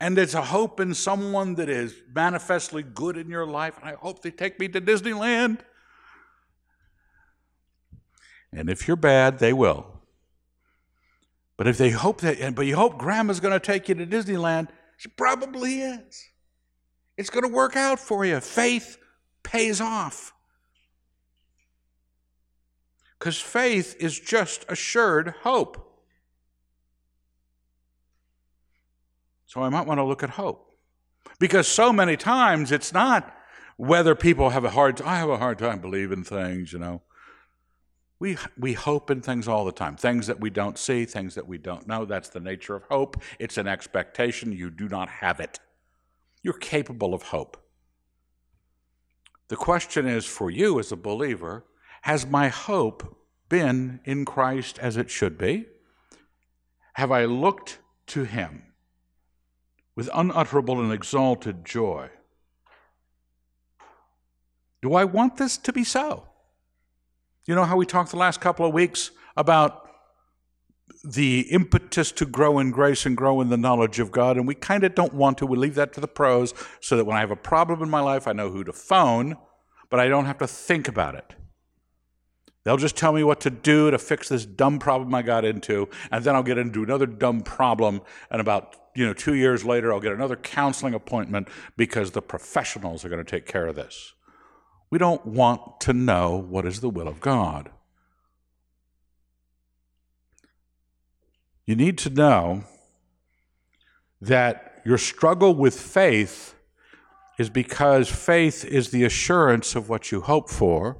and 0.00 0.18
it's 0.18 0.34
a 0.34 0.42
hope 0.42 0.80
in 0.80 0.92
someone 0.92 1.54
that 1.54 1.68
is 1.68 1.94
manifestly 2.12 2.82
good 2.82 3.16
in 3.16 3.28
your 3.28 3.46
life, 3.46 3.78
and 3.80 3.88
I 3.88 3.94
hope 3.94 4.22
they 4.22 4.32
take 4.32 4.58
me 4.58 4.66
to 4.66 4.80
Disneyland. 4.80 5.60
And 8.52 8.68
if 8.68 8.88
you're 8.88 8.96
bad, 8.96 9.38
they 9.38 9.52
will. 9.52 9.86
But 11.56 11.68
if 11.68 11.78
they 11.78 11.90
hope 11.90 12.22
that, 12.22 12.56
but 12.56 12.66
you 12.66 12.74
hope 12.74 12.98
grandma's 12.98 13.38
going 13.38 13.58
to 13.58 13.64
take 13.64 13.88
you 13.88 13.94
to 13.94 14.04
Disneyland, 14.04 14.66
she 14.96 15.08
probably 15.10 15.82
is. 15.82 16.28
It's 17.16 17.30
going 17.30 17.44
to 17.44 17.54
work 17.54 17.76
out 17.76 18.00
for 18.00 18.24
you. 18.24 18.40
Faith 18.40 18.98
pays 19.44 19.80
off. 19.80 20.32
Because 23.20 23.38
faith 23.38 23.94
is 24.00 24.18
just 24.18 24.64
assured 24.70 25.34
hope. 25.42 25.86
So 29.44 29.62
I 29.62 29.68
might 29.68 29.86
want 29.86 29.98
to 29.98 30.04
look 30.04 30.22
at 30.22 30.30
hope. 30.30 30.72
Because 31.38 31.68
so 31.68 31.92
many 31.92 32.16
times 32.16 32.72
it's 32.72 32.94
not 32.94 33.36
whether 33.76 34.14
people 34.14 34.50
have 34.50 34.64
a 34.64 34.70
hard 34.70 35.02
I 35.02 35.16
have 35.16 35.28
a 35.28 35.36
hard 35.36 35.58
time 35.58 35.80
believing 35.80 36.24
things, 36.24 36.72
you 36.72 36.78
know. 36.78 37.02
We, 38.18 38.36
we 38.58 38.74
hope 38.74 39.10
in 39.10 39.22
things 39.22 39.48
all 39.48 39.64
the 39.64 39.72
time, 39.72 39.96
things 39.96 40.26
that 40.26 40.40
we 40.40 40.50
don't 40.50 40.78
see, 40.78 41.06
things 41.06 41.34
that 41.34 41.46
we 41.46 41.56
don't 41.56 41.86
know. 41.86 42.04
That's 42.04 42.28
the 42.28 42.40
nature 42.40 42.74
of 42.74 42.84
hope. 42.84 43.22
It's 43.38 43.56
an 43.56 43.66
expectation. 43.66 44.52
You 44.52 44.70
do 44.70 44.88
not 44.88 45.08
have 45.08 45.40
it. 45.40 45.58
You're 46.42 46.54
capable 46.54 47.14
of 47.14 47.22
hope. 47.22 47.56
The 49.48 49.56
question 49.56 50.06
is 50.06 50.26
for 50.26 50.50
you 50.50 50.78
as 50.78 50.92
a 50.92 50.96
believer 50.96 51.64
has 52.02 52.26
my 52.26 52.48
hope 52.48 53.16
been 53.48 54.00
in 54.04 54.24
Christ 54.24 54.78
as 54.78 54.96
it 54.96 55.10
should 55.10 55.36
be? 55.36 55.66
Have 56.94 57.10
I 57.10 57.24
looked 57.24 57.78
to 58.08 58.24
Him 58.24 58.62
with 59.94 60.08
unutterable 60.14 60.80
and 60.80 60.92
exalted 60.92 61.64
joy? 61.64 62.10
Do 64.82 64.94
I 64.94 65.04
want 65.04 65.36
this 65.36 65.58
to 65.58 65.72
be 65.72 65.84
so? 65.84 66.26
You 67.46 67.54
know 67.54 67.64
how 67.64 67.76
we 67.76 67.86
talked 67.86 68.10
the 68.10 68.16
last 68.16 68.40
couple 68.40 68.64
of 68.64 68.72
weeks 68.72 69.10
about 69.36 69.88
the 71.04 71.40
impetus 71.50 72.12
to 72.12 72.26
grow 72.26 72.58
in 72.58 72.70
grace 72.70 73.06
and 73.06 73.16
grow 73.16 73.40
in 73.40 73.48
the 73.48 73.56
knowledge 73.56 73.98
of 73.98 74.10
God, 74.10 74.36
and 74.36 74.46
we 74.46 74.54
kind 74.54 74.84
of 74.84 74.94
don't 74.94 75.14
want 75.14 75.38
to. 75.38 75.46
We 75.46 75.56
leave 75.56 75.74
that 75.74 75.92
to 75.94 76.00
the 76.00 76.08
pros 76.08 76.54
so 76.80 76.96
that 76.96 77.04
when 77.04 77.16
I 77.16 77.20
have 77.20 77.30
a 77.30 77.36
problem 77.36 77.82
in 77.82 77.90
my 77.90 78.00
life, 78.00 78.26
I 78.26 78.32
know 78.32 78.50
who 78.50 78.64
to 78.64 78.72
phone, 78.72 79.36
but 79.88 80.00
I 80.00 80.08
don't 80.08 80.26
have 80.26 80.38
to 80.38 80.46
think 80.46 80.88
about 80.88 81.14
it. 81.14 81.34
They'll 82.64 82.76
just 82.76 82.96
tell 82.96 83.12
me 83.12 83.24
what 83.24 83.40
to 83.40 83.50
do 83.50 83.90
to 83.90 83.98
fix 83.98 84.28
this 84.28 84.44
dumb 84.44 84.78
problem 84.78 85.14
I 85.14 85.22
got 85.22 85.44
into, 85.44 85.88
and 86.10 86.22
then 86.22 86.34
I'll 86.34 86.42
get 86.42 86.58
into 86.58 86.82
another 86.82 87.06
dumb 87.06 87.40
problem, 87.40 88.02
and 88.30 88.40
about 88.40 88.76
you 88.94 89.06
know 89.06 89.14
two 89.14 89.34
years 89.34 89.64
later, 89.64 89.92
I'll 89.92 90.00
get 90.00 90.12
another 90.12 90.36
counseling 90.36 90.94
appointment 90.94 91.48
because 91.76 92.10
the 92.10 92.22
professionals 92.22 93.04
are 93.04 93.08
going 93.08 93.24
to 93.24 93.30
take 93.30 93.46
care 93.46 93.66
of 93.66 93.76
this. 93.76 94.12
We 94.90 94.98
don't 94.98 95.24
want 95.24 95.80
to 95.82 95.92
know 95.92 96.36
what 96.36 96.66
is 96.66 96.80
the 96.80 96.90
will 96.90 97.08
of 97.08 97.20
God. 97.20 97.70
You 101.64 101.76
need 101.76 101.98
to 101.98 102.10
know 102.10 102.64
that 104.20 104.82
your 104.84 104.98
struggle 104.98 105.54
with 105.54 105.80
faith 105.80 106.54
is 107.38 107.48
because 107.48 108.10
faith 108.10 108.64
is 108.64 108.90
the 108.90 109.04
assurance 109.04 109.74
of 109.74 109.88
what 109.88 110.10
you 110.10 110.20
hope 110.20 110.50
for. 110.50 110.98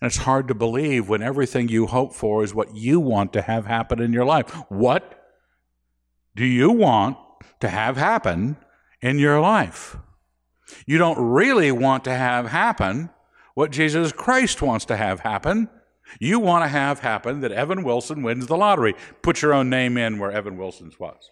And 0.00 0.08
it's 0.08 0.18
hard 0.18 0.48
to 0.48 0.54
believe 0.54 1.08
when 1.08 1.22
everything 1.22 1.68
you 1.68 1.86
hope 1.86 2.14
for 2.14 2.42
is 2.42 2.54
what 2.54 2.74
you 2.74 3.00
want 3.00 3.32
to 3.34 3.42
have 3.42 3.66
happen 3.66 4.00
in 4.00 4.12
your 4.12 4.24
life. 4.24 4.50
What 4.68 5.20
do 6.34 6.44
you 6.44 6.70
want 6.70 7.18
to 7.60 7.68
have 7.68 7.96
happen 7.96 8.56
in 9.02 9.18
your 9.18 9.40
life? 9.40 9.96
You 10.86 10.98
don't 10.98 11.18
really 11.18 11.72
want 11.72 12.04
to 12.04 12.14
have 12.14 12.48
happen 12.48 13.10
what 13.54 13.72
Jesus 13.72 14.12
Christ 14.12 14.62
wants 14.62 14.84
to 14.86 14.96
have 14.96 15.20
happen. 15.20 15.68
You 16.18 16.38
want 16.38 16.64
to 16.64 16.68
have 16.68 17.00
happen 17.00 17.40
that 17.40 17.52
Evan 17.52 17.82
Wilson 17.82 18.22
wins 18.22 18.46
the 18.46 18.56
lottery. 18.56 18.94
Put 19.22 19.42
your 19.42 19.52
own 19.52 19.68
name 19.68 19.98
in 19.98 20.18
where 20.18 20.32
Evan 20.32 20.56
Wilson's 20.56 20.98
was. 20.98 21.30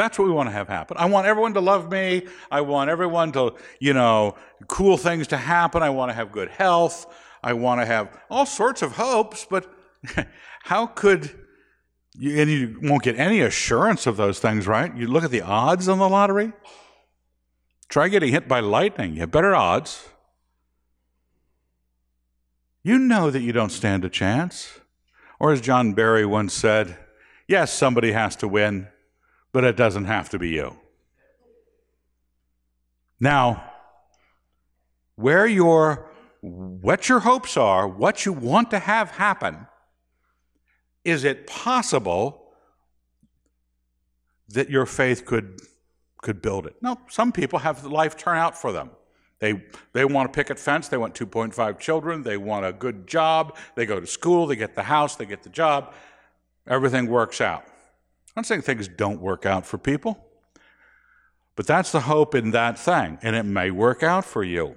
That's 0.00 0.18
what 0.18 0.24
we 0.24 0.32
want 0.32 0.48
to 0.48 0.52
have 0.52 0.66
happen. 0.66 0.96
I 0.96 1.04
want 1.04 1.26
everyone 1.26 1.52
to 1.54 1.60
love 1.60 1.90
me. 1.90 2.26
I 2.50 2.62
want 2.62 2.88
everyone 2.88 3.32
to, 3.32 3.54
you 3.80 3.92
know, 3.92 4.34
cool 4.66 4.96
things 4.96 5.26
to 5.28 5.36
happen. 5.36 5.82
I 5.82 5.90
want 5.90 6.08
to 6.08 6.14
have 6.14 6.32
good 6.32 6.48
health. 6.48 7.06
I 7.42 7.52
want 7.52 7.82
to 7.82 7.86
have 7.86 8.18
all 8.30 8.46
sorts 8.46 8.80
of 8.80 8.92
hopes, 8.92 9.46
but 9.48 9.70
how 10.62 10.86
could 10.86 11.38
you, 12.14 12.40
and 12.40 12.50
you 12.50 12.78
won't 12.82 13.02
get 13.02 13.18
any 13.18 13.42
assurance 13.42 14.06
of 14.06 14.16
those 14.16 14.38
things, 14.38 14.66
right? 14.66 14.94
You 14.96 15.06
look 15.06 15.22
at 15.22 15.30
the 15.30 15.42
odds 15.42 15.86
on 15.86 15.98
the 15.98 16.08
lottery. 16.08 16.52
Try 17.88 18.08
getting 18.08 18.32
hit 18.32 18.48
by 18.48 18.60
lightning. 18.60 19.14
You 19.14 19.20
have 19.20 19.30
better 19.30 19.54
odds. 19.54 20.08
You 22.82 22.98
know 22.98 23.30
that 23.30 23.40
you 23.40 23.52
don't 23.52 23.70
stand 23.70 24.04
a 24.06 24.08
chance. 24.08 24.80
Or 25.38 25.52
as 25.52 25.60
John 25.60 25.92
Barry 25.92 26.24
once 26.24 26.54
said, 26.54 26.96
yes, 27.46 27.72
somebody 27.72 28.12
has 28.12 28.36
to 28.36 28.48
win, 28.48 28.88
but 29.52 29.64
it 29.64 29.76
doesn't 29.76 30.04
have 30.04 30.30
to 30.30 30.38
be 30.38 30.50
you. 30.50 30.76
Now, 33.18 33.64
where 35.16 35.46
your 35.46 36.10
what 36.40 37.08
your 37.08 37.20
hopes 37.20 37.56
are, 37.56 37.86
what 37.86 38.24
you 38.24 38.32
want 38.32 38.70
to 38.70 38.78
have 38.78 39.10
happen, 39.10 39.66
is 41.04 41.24
it 41.24 41.46
possible 41.46 42.52
that 44.48 44.70
your 44.70 44.86
faith 44.86 45.24
could, 45.24 45.60
could 46.18 46.42
build 46.42 46.66
it? 46.66 46.76
No, 46.80 46.98
some 47.08 47.32
people 47.32 47.58
have 47.60 47.84
life 47.84 48.16
turn 48.16 48.36
out 48.36 48.56
for 48.56 48.72
them. 48.72 48.90
They, 49.38 49.64
they 49.92 50.04
want 50.04 50.28
a 50.28 50.32
picket 50.32 50.58
fence, 50.58 50.88
they 50.88 50.98
want 50.98 51.14
2.5 51.14 51.78
children, 51.78 52.22
they 52.22 52.36
want 52.36 52.66
a 52.66 52.72
good 52.72 53.06
job, 53.06 53.56
they 53.74 53.86
go 53.86 53.98
to 53.98 54.06
school, 54.06 54.46
they 54.46 54.56
get 54.56 54.74
the 54.74 54.82
house, 54.82 55.16
they 55.16 55.24
get 55.24 55.42
the 55.42 55.48
job, 55.48 55.94
everything 56.66 57.06
works 57.06 57.40
out. 57.40 57.64
Not 58.40 58.46
saying 58.46 58.62
things 58.62 58.88
don't 58.88 59.20
work 59.20 59.44
out 59.44 59.66
for 59.66 59.76
people, 59.76 60.26
but 61.56 61.66
that's 61.66 61.92
the 61.92 62.00
hope 62.00 62.34
in 62.34 62.52
that 62.52 62.78
thing, 62.78 63.18
and 63.20 63.36
it 63.36 63.42
may 63.42 63.70
work 63.70 64.02
out 64.02 64.24
for 64.24 64.42
you. 64.42 64.76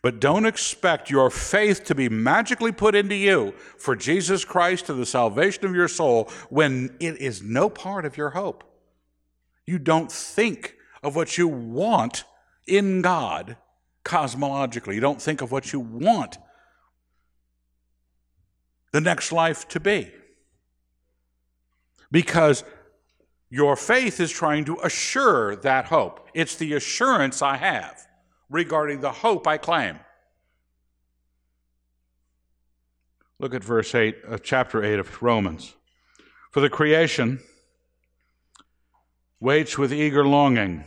But 0.00 0.18
don't 0.18 0.46
expect 0.46 1.10
your 1.10 1.28
faith 1.28 1.84
to 1.84 1.94
be 1.94 2.08
magically 2.08 2.72
put 2.72 2.94
into 2.94 3.14
you 3.14 3.52
for 3.76 3.96
Jesus 3.96 4.46
Christ 4.46 4.88
and 4.88 4.98
the 4.98 5.04
salvation 5.04 5.66
of 5.66 5.74
your 5.74 5.88
soul 5.88 6.30
when 6.48 6.96
it 6.98 7.18
is 7.18 7.42
no 7.42 7.68
part 7.68 8.06
of 8.06 8.16
your 8.16 8.30
hope. 8.30 8.64
You 9.66 9.78
don't 9.78 10.10
think 10.10 10.74
of 11.02 11.14
what 11.14 11.36
you 11.36 11.48
want 11.48 12.24
in 12.66 13.02
God 13.02 13.58
cosmologically. 14.06 14.94
You 14.94 15.02
don't 15.02 15.20
think 15.20 15.42
of 15.42 15.52
what 15.52 15.70
you 15.70 15.80
want 15.80 16.38
the 18.92 19.02
next 19.02 19.32
life 19.32 19.68
to 19.68 19.80
be. 19.80 20.10
Because 22.10 22.64
your 23.48 23.76
faith 23.76 24.20
is 24.20 24.30
trying 24.30 24.64
to 24.64 24.78
assure 24.82 25.56
that 25.56 25.86
hope. 25.86 26.28
It's 26.34 26.56
the 26.56 26.74
assurance 26.74 27.42
I 27.42 27.56
have 27.56 28.06
regarding 28.50 29.00
the 29.00 29.12
hope 29.12 29.46
I 29.46 29.56
claim. 29.56 30.00
Look 33.38 33.54
at 33.54 33.62
verse 33.62 33.94
8, 33.94 34.24
of 34.24 34.42
chapter 34.42 34.82
8 34.82 34.98
of 34.98 35.22
Romans. 35.22 35.74
For 36.50 36.60
the 36.60 36.70
creation 36.70 37.40
waits 39.40 39.76
with 39.76 39.92
eager 39.92 40.24
longing 40.24 40.84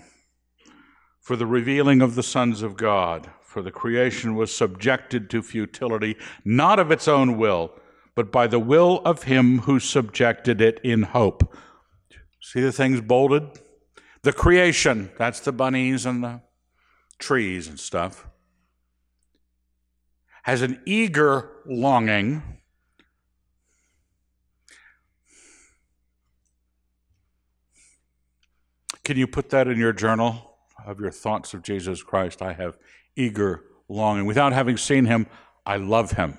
for 1.30 1.36
the 1.36 1.46
revealing 1.46 2.02
of 2.02 2.16
the 2.16 2.24
sons 2.24 2.64
of 2.64 2.76
God. 2.76 3.30
For 3.44 3.62
the 3.62 3.70
creation 3.70 4.34
was 4.34 4.52
subjected 4.52 5.30
to 5.30 5.44
futility, 5.44 6.18
not 6.44 6.80
of 6.80 6.90
its 6.90 7.08
own 7.08 7.38
will, 7.38 7.72
but 8.16 8.32
by 8.32 8.48
the 8.48 8.58
will 8.58 9.04
of 9.06 9.24
him 9.24 9.60
who 9.60 9.80
subjected 9.80 10.60
it 10.60 10.80
in 10.84 11.04
hope. 11.04 11.56
See 12.42 12.62
the 12.62 12.72
things 12.72 13.02
bolded? 13.02 13.44
The 14.22 14.34
creation, 14.34 15.12
that's 15.18 15.40
the 15.40 15.52
bunnies 15.52 16.06
and 16.06 16.24
the 16.24 16.42
trees 17.18 17.68
and 17.68 17.80
stuff, 17.80 18.28
has 20.44 20.62
an 20.62 20.82
eager 20.86 21.52
longing 21.66 22.60
Can 29.10 29.18
you 29.18 29.26
put 29.26 29.50
that 29.50 29.68
in 29.68 29.80
your 29.80 29.92
journal 29.92 30.60
of 30.86 31.00
your 31.00 31.10
thoughts 31.10 31.56
of 31.56 31.64
Jesus 31.64 32.04
Christ? 32.04 32.44
I 32.44 32.54
have 32.54 32.78
eager 33.16 33.64
longing. 33.88 34.28
Without 34.28 34.54
having 34.54 34.78
seen 34.78 35.06
him, 35.06 35.26
I 35.66 35.78
love 35.78 36.12
him. 36.12 36.38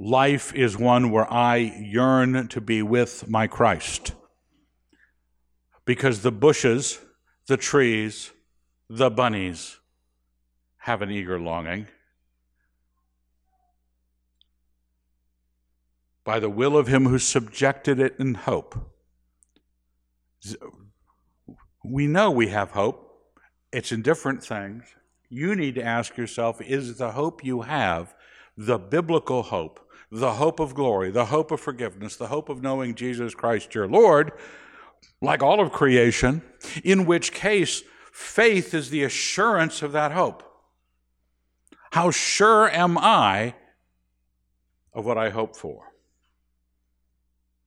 Life 0.00 0.54
is 0.54 0.78
one 0.78 1.10
where 1.10 1.30
I 1.32 1.56
yearn 1.56 2.46
to 2.48 2.60
be 2.60 2.82
with 2.82 3.28
my 3.28 3.48
Christ. 3.48 4.12
Because 5.84 6.22
the 6.22 6.30
bushes, 6.30 7.00
the 7.48 7.56
trees, 7.56 8.30
the 8.88 9.10
bunnies 9.10 9.80
have 10.76 11.02
an 11.02 11.10
eager 11.10 11.40
longing. 11.40 11.88
By 16.22 16.38
the 16.38 16.48
will 16.48 16.76
of 16.76 16.86
him 16.86 17.06
who 17.06 17.18
subjected 17.18 17.98
it 17.98 18.14
in 18.20 18.34
hope. 18.34 18.78
We 21.82 22.06
know 22.06 22.30
we 22.30 22.48
have 22.48 22.70
hope. 22.70 23.32
It's 23.72 23.90
in 23.90 24.02
different 24.02 24.44
things. 24.44 24.84
You 25.28 25.56
need 25.56 25.74
to 25.74 25.82
ask 25.82 26.16
yourself 26.16 26.60
is 26.60 26.98
the 26.98 27.10
hope 27.10 27.44
you 27.44 27.62
have 27.62 28.14
the 28.58 28.78
biblical 28.78 29.44
hope, 29.44 29.87
the 30.10 30.34
hope 30.34 30.60
of 30.60 30.74
glory, 30.74 31.10
the 31.10 31.26
hope 31.26 31.50
of 31.50 31.60
forgiveness, 31.60 32.16
the 32.16 32.28
hope 32.28 32.48
of 32.48 32.62
knowing 32.62 32.94
Jesus 32.94 33.34
Christ 33.34 33.74
your 33.74 33.86
Lord, 33.86 34.32
like 35.20 35.42
all 35.42 35.60
of 35.60 35.72
creation, 35.72 36.42
in 36.82 37.06
which 37.06 37.32
case 37.32 37.82
Faith 38.18 38.74
is 38.74 38.90
the 38.90 39.04
assurance 39.04 39.80
of 39.80 39.92
that 39.92 40.10
hope. 40.10 40.42
How 41.92 42.10
sure 42.10 42.68
am 42.68 42.98
I 42.98 43.54
of 44.92 45.06
what 45.06 45.16
I 45.16 45.30
hope 45.30 45.54
for? 45.54 45.84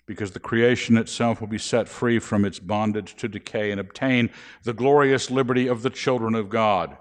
because 0.08 0.32
the 0.32 0.40
creation 0.42 0.98
itself 0.98 1.40
will 1.40 1.48
be 1.48 1.58
set 1.58 1.88
free 1.88 2.20
from 2.20 2.44
its 2.44 2.60
bondage 2.60 3.16
to 3.16 3.30
decay 3.30 3.72
and 3.72 3.80
obtain 3.80 4.30
the 4.64 4.74
glorious 4.74 5.32
liberty 5.32 5.68
of 5.68 5.84
the 5.84 5.90
children 5.90 6.36
of 6.36 6.50
God. 6.50 6.98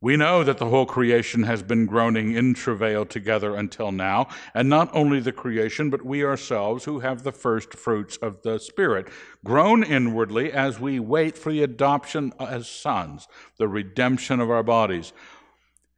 We 0.00 0.16
know 0.16 0.44
that 0.44 0.58
the 0.58 0.68
whole 0.68 0.86
creation 0.86 1.42
has 1.44 1.62
been 1.62 1.86
groaning 1.86 2.32
in 2.32 2.54
travail 2.54 3.04
together 3.04 3.56
until 3.56 3.90
now, 3.90 4.28
and 4.54 4.68
not 4.68 4.94
only 4.94 5.18
the 5.18 5.32
creation, 5.32 5.90
but 5.90 6.04
we 6.04 6.24
ourselves 6.24 6.84
who 6.84 7.00
have 7.00 7.22
the 7.22 7.32
first 7.32 7.74
fruits 7.74 8.16
of 8.18 8.42
the 8.42 8.58
Spirit, 8.58 9.08
groan 9.44 9.82
inwardly 9.82 10.52
as 10.52 10.78
we 10.78 11.00
wait 11.00 11.36
for 11.36 11.50
the 11.50 11.62
adoption 11.62 12.32
as 12.38 12.68
sons, 12.68 13.26
the 13.58 13.66
redemption 13.66 14.40
of 14.40 14.50
our 14.50 14.62
bodies. 14.62 15.12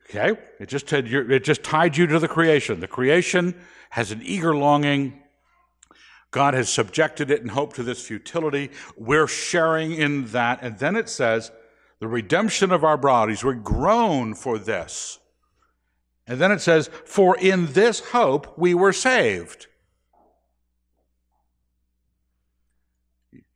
Okay? 0.09 0.41
It 0.61 0.69
just, 0.69 0.91
it 0.93 1.45
just 1.45 1.62
tied 1.62 1.97
you 1.97 2.07
to 2.07 2.19
the 2.19 2.29
creation. 2.29 2.81
The 2.81 2.89
creation 2.89 3.55
has 3.91 4.12
an 4.12 4.23
eager 4.23 4.55
longing. 4.55 5.21
God 6.31 6.55
has 6.55 6.69
subjected 6.69 7.31
it 7.31 7.43
in 7.43 7.49
hope 7.49 7.75
to 7.75 7.83
this 7.83 8.07
futility. 8.07 8.71
We're 8.97 9.27
sharing 9.27 9.93
in 9.93 10.27
that. 10.29 10.61
And 10.62 10.79
then 10.79 10.97
it 10.97 11.09
says, 11.09 11.51
the 12.00 12.09
redemption 12.09 12.72
of 12.72 12.85
our 12.85 12.96
bodies. 12.96 13.44
We 13.44 13.54
groan 13.54 14.35
for 14.35 14.59
this. 14.59 15.18
And 16.26 16.40
then 16.40 16.52
it 16.52 16.61
says, 16.61 16.90
For 17.04 17.37
in 17.37 17.72
this 17.72 18.00
hope 18.11 18.59
we 18.59 18.74
were 18.74 18.92
saved. 18.92 19.66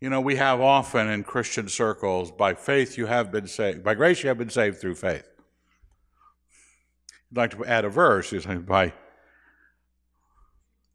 You 0.01 0.09
know, 0.09 0.21
we 0.21 0.37
have 0.37 0.61
often 0.61 1.09
in 1.09 1.25
Christian 1.25 1.69
circles, 1.69 2.31
by 2.31 2.55
faith 2.55 2.97
you 2.97 3.07
have 3.07 3.31
been 3.31 3.47
saved, 3.47 3.85
by 3.85 3.95
grace 3.95 4.23
you 4.23 4.29
have 4.29 4.39
been 4.39 4.49
saved 4.49 4.79
through 4.81 4.95
faith. 4.95 5.29
I'd 7.31 7.37
like 7.37 7.51
to 7.51 7.65
add 7.67 7.85
a 7.85 7.91
verse, 7.91 8.33
you 8.33 8.41
by, 8.61 8.95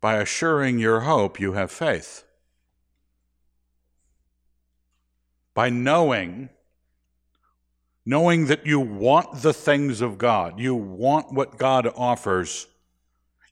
by 0.01 0.15
assuring 0.15 0.79
your 0.79 1.01
hope, 1.01 1.39
you 1.39 1.53
have 1.53 1.71
faith. 1.71 2.23
By 5.53 5.69
knowing 5.69 6.49
knowing 8.05 8.45
that 8.45 8.65
you 8.65 8.79
want 8.79 9.41
the 9.41 9.53
things 9.53 10.01
of 10.01 10.17
God, 10.17 10.59
you 10.59 10.75
want 10.75 11.33
what 11.33 11.57
God 11.57 11.91
offers. 11.95 12.67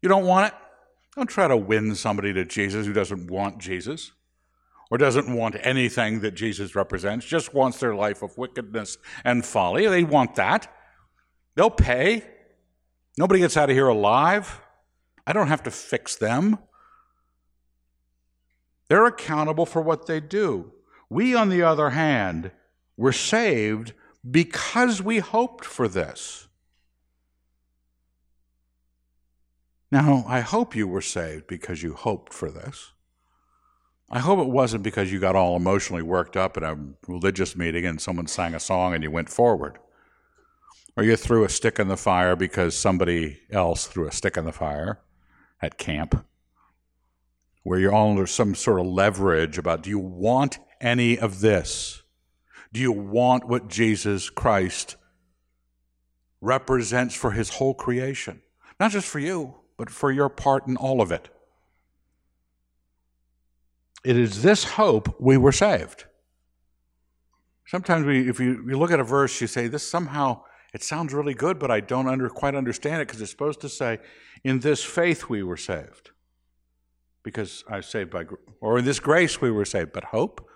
You 0.02 0.10
don't 0.10 0.26
want 0.26 0.54
it? 0.54 0.60
Don't 1.16 1.28
try 1.28 1.48
to 1.48 1.58
win 1.58 1.96
somebody 1.96 2.34
to 2.34 2.46
Jesus 2.46 2.86
who 2.86 2.94
doesn't 2.94 3.30
want 3.30 3.58
Jesus 3.58 4.12
or 4.92 4.98
doesn't 4.98 5.34
want 5.34 5.56
anything 5.62 6.20
that 6.22 6.32
Jesus 6.32 6.76
represents, 6.76 7.26
just 7.26 7.54
wants 7.54 7.80
their 7.80 7.96
life 7.96 8.22
of 8.22 8.38
wickedness 8.38 8.98
and 9.24 9.46
folly. 9.46 9.88
They 9.88 10.04
want 10.04 10.36
that. 10.36 10.72
They'll 11.56 11.70
pay. 11.70 12.24
Nobody 13.18 13.40
gets 13.40 13.58
out 13.58 13.70
of 13.70 13.76
here 13.76 13.88
alive. 13.88 14.62
I 15.26 15.34
don't 15.34 15.48
have 15.48 15.64
to 15.64 15.72
fix 15.72 16.16
them. 16.16 16.60
They're 18.88 19.06
accountable 19.06 19.66
for 19.66 19.82
what 19.82 20.06
they 20.06 20.20
do. 20.20 20.74
We, 21.10 21.34
on 21.34 21.50
the 21.50 21.64
other 21.64 21.92
hand, 21.92 22.52
were 22.98 23.14
saved 23.14 23.94
because 24.30 25.02
we 25.02 25.20
hoped 25.20 25.66
for 25.66 25.88
this. 25.88 26.48
Now, 29.92 30.26
I 30.28 30.40
hope 30.40 30.76
you 30.76 30.88
were 30.88 31.02
saved 31.02 31.48
because 31.48 31.84
you 31.84 31.94
hoped 31.94 32.34
for 32.34 32.50
this. 32.50 32.92
I 34.10 34.20
hope 34.20 34.40
it 34.40 34.50
wasn't 34.50 34.84
because 34.84 35.12
you 35.12 35.20
got 35.20 35.36
all 35.36 35.56
emotionally 35.56 36.02
worked 36.04 36.38
up 36.38 36.58
at 36.58 36.64
a 36.64 36.78
religious 37.08 37.56
meeting 37.56 37.86
and 37.86 38.00
someone 38.00 38.28
sang 38.28 38.54
a 38.54 38.60
song 38.60 38.94
and 38.94 39.04
you 39.04 39.12
went 39.12 39.30
forward. 39.30 39.80
Or 40.96 41.04
you 41.04 41.16
threw 41.16 41.44
a 41.44 41.50
stick 41.50 41.80
in 41.80 41.88
the 41.88 41.98
fire 41.98 42.36
because 42.36 42.78
somebody 42.78 43.40
else 43.52 43.88
threw 43.88 44.08
a 44.08 44.12
stick 44.12 44.38
in 44.38 44.46
the 44.46 44.52
fire 44.52 45.00
at 45.62 45.80
camp. 45.80 46.26
Where 47.64 47.80
you're 47.80 47.94
all 47.94 48.12
under 48.12 48.28
some 48.28 48.54
sort 48.54 48.80
of 48.80 48.86
leverage 48.86 49.58
about 49.58 49.82
do 49.82 49.90
you 49.90 50.00
want 50.00 50.60
any 50.80 51.18
of 51.18 51.40
this? 51.42 52.03
Do 52.74 52.82
you 52.82 52.92
want 52.92 53.48
what 53.48 53.70
Jesus 53.70 54.30
Christ 54.32 54.98
represents 56.42 57.16
for 57.16 57.32
his 57.32 57.50
whole 57.50 57.76
creation? 57.76 58.42
Not 58.80 58.92
just 58.92 59.08
for 59.08 59.20
you, 59.20 59.56
but 59.78 59.92
for 59.92 60.12
your 60.12 60.28
part 60.28 60.68
in 60.68 60.76
all 60.76 61.00
of 61.00 61.12
it. 61.12 61.30
It 64.04 64.18
is 64.18 64.42
this 64.42 64.64
hope 64.64 65.16
we 65.22 65.38
were 65.38 65.52
saved. 65.52 66.06
Sometimes 67.66 68.06
we, 68.06 68.28
if 68.28 68.40
you, 68.40 68.66
you 68.68 68.78
look 68.78 68.92
at 68.92 69.00
a 69.00 69.04
verse, 69.04 69.40
you 69.40 69.48
say, 69.48 69.68
this 69.68 69.88
somehow, 69.88 70.42
it 70.74 70.84
sounds 70.84 71.14
really 71.14 71.36
good, 71.36 71.60
but 71.60 71.70
I 71.70 71.80
don't 71.80 72.08
under, 72.08 72.28
quite 72.28 72.56
understand 72.56 73.02
it 73.02 73.08
because 73.08 73.22
it's 73.22 73.32
supposed 73.32 73.62
to 73.62 73.70
say, 73.70 74.00
in 74.44 74.60
this 74.60 74.84
faith 74.84 75.30
we 75.30 75.44
were 75.44 75.58
saved. 75.58 76.10
Because 77.22 77.64
I 77.70 77.82
saved 77.82 78.10
by, 78.10 78.26
or 78.60 78.80
in 78.80 78.86
this 78.86 79.00
grace 79.00 79.40
we 79.40 79.52
were 79.52 79.64
saved, 79.64 79.94
but 79.94 80.06
hope? 80.06 80.50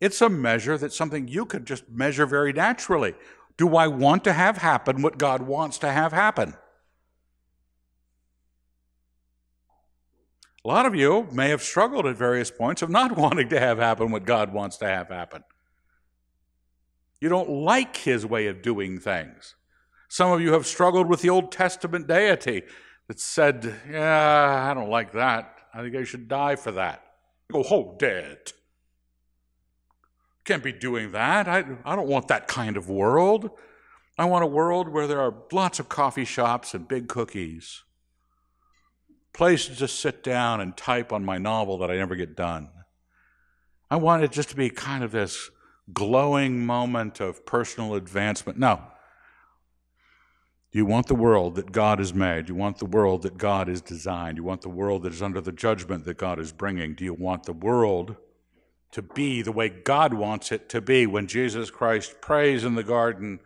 It's 0.00 0.20
a 0.22 0.28
measure 0.28 0.78
that's 0.78 0.96
something 0.96 1.28
you 1.28 1.44
could 1.44 1.66
just 1.66 1.88
measure 1.90 2.26
very 2.26 2.52
naturally. 2.52 3.14
Do 3.56 3.76
I 3.76 3.86
want 3.86 4.24
to 4.24 4.32
have 4.32 4.58
happen 4.58 5.02
what 5.02 5.18
God 5.18 5.42
wants 5.42 5.78
to 5.78 5.92
have 5.92 6.12
happen? 6.12 6.54
A 10.64 10.68
lot 10.68 10.86
of 10.86 10.94
you 10.94 11.28
may 11.32 11.50
have 11.50 11.62
struggled 11.62 12.06
at 12.06 12.16
various 12.16 12.50
points 12.50 12.82
of 12.82 12.90
not 12.90 13.16
wanting 13.16 13.48
to 13.50 13.60
have 13.60 13.78
happen 13.78 14.10
what 14.10 14.24
God 14.24 14.52
wants 14.52 14.76
to 14.78 14.86
have 14.86 15.08
happen. 15.08 15.44
You 17.20 17.28
don't 17.28 17.50
like 17.50 17.96
his 17.96 18.24
way 18.24 18.46
of 18.46 18.62
doing 18.62 18.98
things. 18.98 19.54
Some 20.08 20.32
of 20.32 20.40
you 20.40 20.54
have 20.54 20.66
struggled 20.66 21.08
with 21.08 21.20
the 21.20 21.30
Old 21.30 21.52
Testament 21.52 22.06
deity 22.06 22.62
that 23.08 23.20
said, 23.20 23.80
Yeah, 23.90 24.70
I 24.70 24.74
don't 24.74 24.88
like 24.88 25.12
that. 25.12 25.58
I 25.72 25.82
think 25.82 25.94
I 25.94 26.04
should 26.04 26.28
die 26.28 26.56
for 26.56 26.72
that. 26.72 27.04
You 27.48 27.62
go, 27.62 27.68
oh, 27.70 27.96
dead. 27.98 28.52
Can't 30.44 30.62
be 30.62 30.72
doing 30.72 31.12
that. 31.12 31.48
I, 31.48 31.64
I 31.84 31.96
don't 31.96 32.08
want 32.08 32.28
that 32.28 32.48
kind 32.48 32.76
of 32.76 32.88
world. 32.88 33.50
I 34.18 34.24
want 34.24 34.44
a 34.44 34.48
world 34.48 34.88
where 34.88 35.06
there 35.06 35.20
are 35.20 35.34
lots 35.52 35.78
of 35.78 35.88
coffee 35.88 36.24
shops 36.24 36.74
and 36.74 36.86
big 36.86 37.08
cookies, 37.08 37.82
places 39.32 39.78
to 39.78 39.88
sit 39.88 40.22
down 40.22 40.60
and 40.60 40.76
type 40.76 41.12
on 41.12 41.24
my 41.24 41.38
novel 41.38 41.78
that 41.78 41.90
I 41.90 41.96
never 41.96 42.16
get 42.16 42.36
done. 42.36 42.68
I 43.90 43.96
want 43.96 44.22
it 44.22 44.30
just 44.30 44.50
to 44.50 44.56
be 44.56 44.70
kind 44.70 45.02
of 45.02 45.10
this 45.10 45.50
glowing 45.92 46.64
moment 46.64 47.20
of 47.20 47.44
personal 47.46 47.94
advancement. 47.94 48.58
No. 48.58 48.82
Do 50.70 50.78
you 50.78 50.86
want 50.86 51.08
the 51.08 51.16
world 51.16 51.56
that 51.56 51.72
God 51.72 51.98
has 51.98 52.14
made? 52.14 52.46
Do 52.46 52.52
you 52.52 52.58
want 52.58 52.78
the 52.78 52.86
world 52.86 53.22
that 53.22 53.36
God 53.36 53.66
has 53.66 53.80
designed? 53.80 54.36
Do 54.36 54.42
you 54.42 54.46
want 54.46 54.62
the 54.62 54.68
world 54.68 55.02
that 55.02 55.12
is 55.12 55.22
under 55.22 55.40
the 55.40 55.50
judgment 55.50 56.04
that 56.04 56.16
God 56.16 56.38
is 56.38 56.52
bringing? 56.52 56.94
Do 56.94 57.04
you 57.04 57.14
want 57.14 57.44
the 57.44 57.52
world 57.52 58.16
to 58.92 59.02
be 59.02 59.42
the 59.42 59.52
way 59.52 59.68
God 59.68 60.14
wants 60.14 60.50
it 60.52 60.68
to 60.70 60.80
be. 60.80 61.06
When 61.06 61.26
Jesus 61.26 61.70
Christ 61.70 62.20
prays 62.20 62.64
in 62.64 62.74
the 62.74 62.82
garden, 62.82 63.40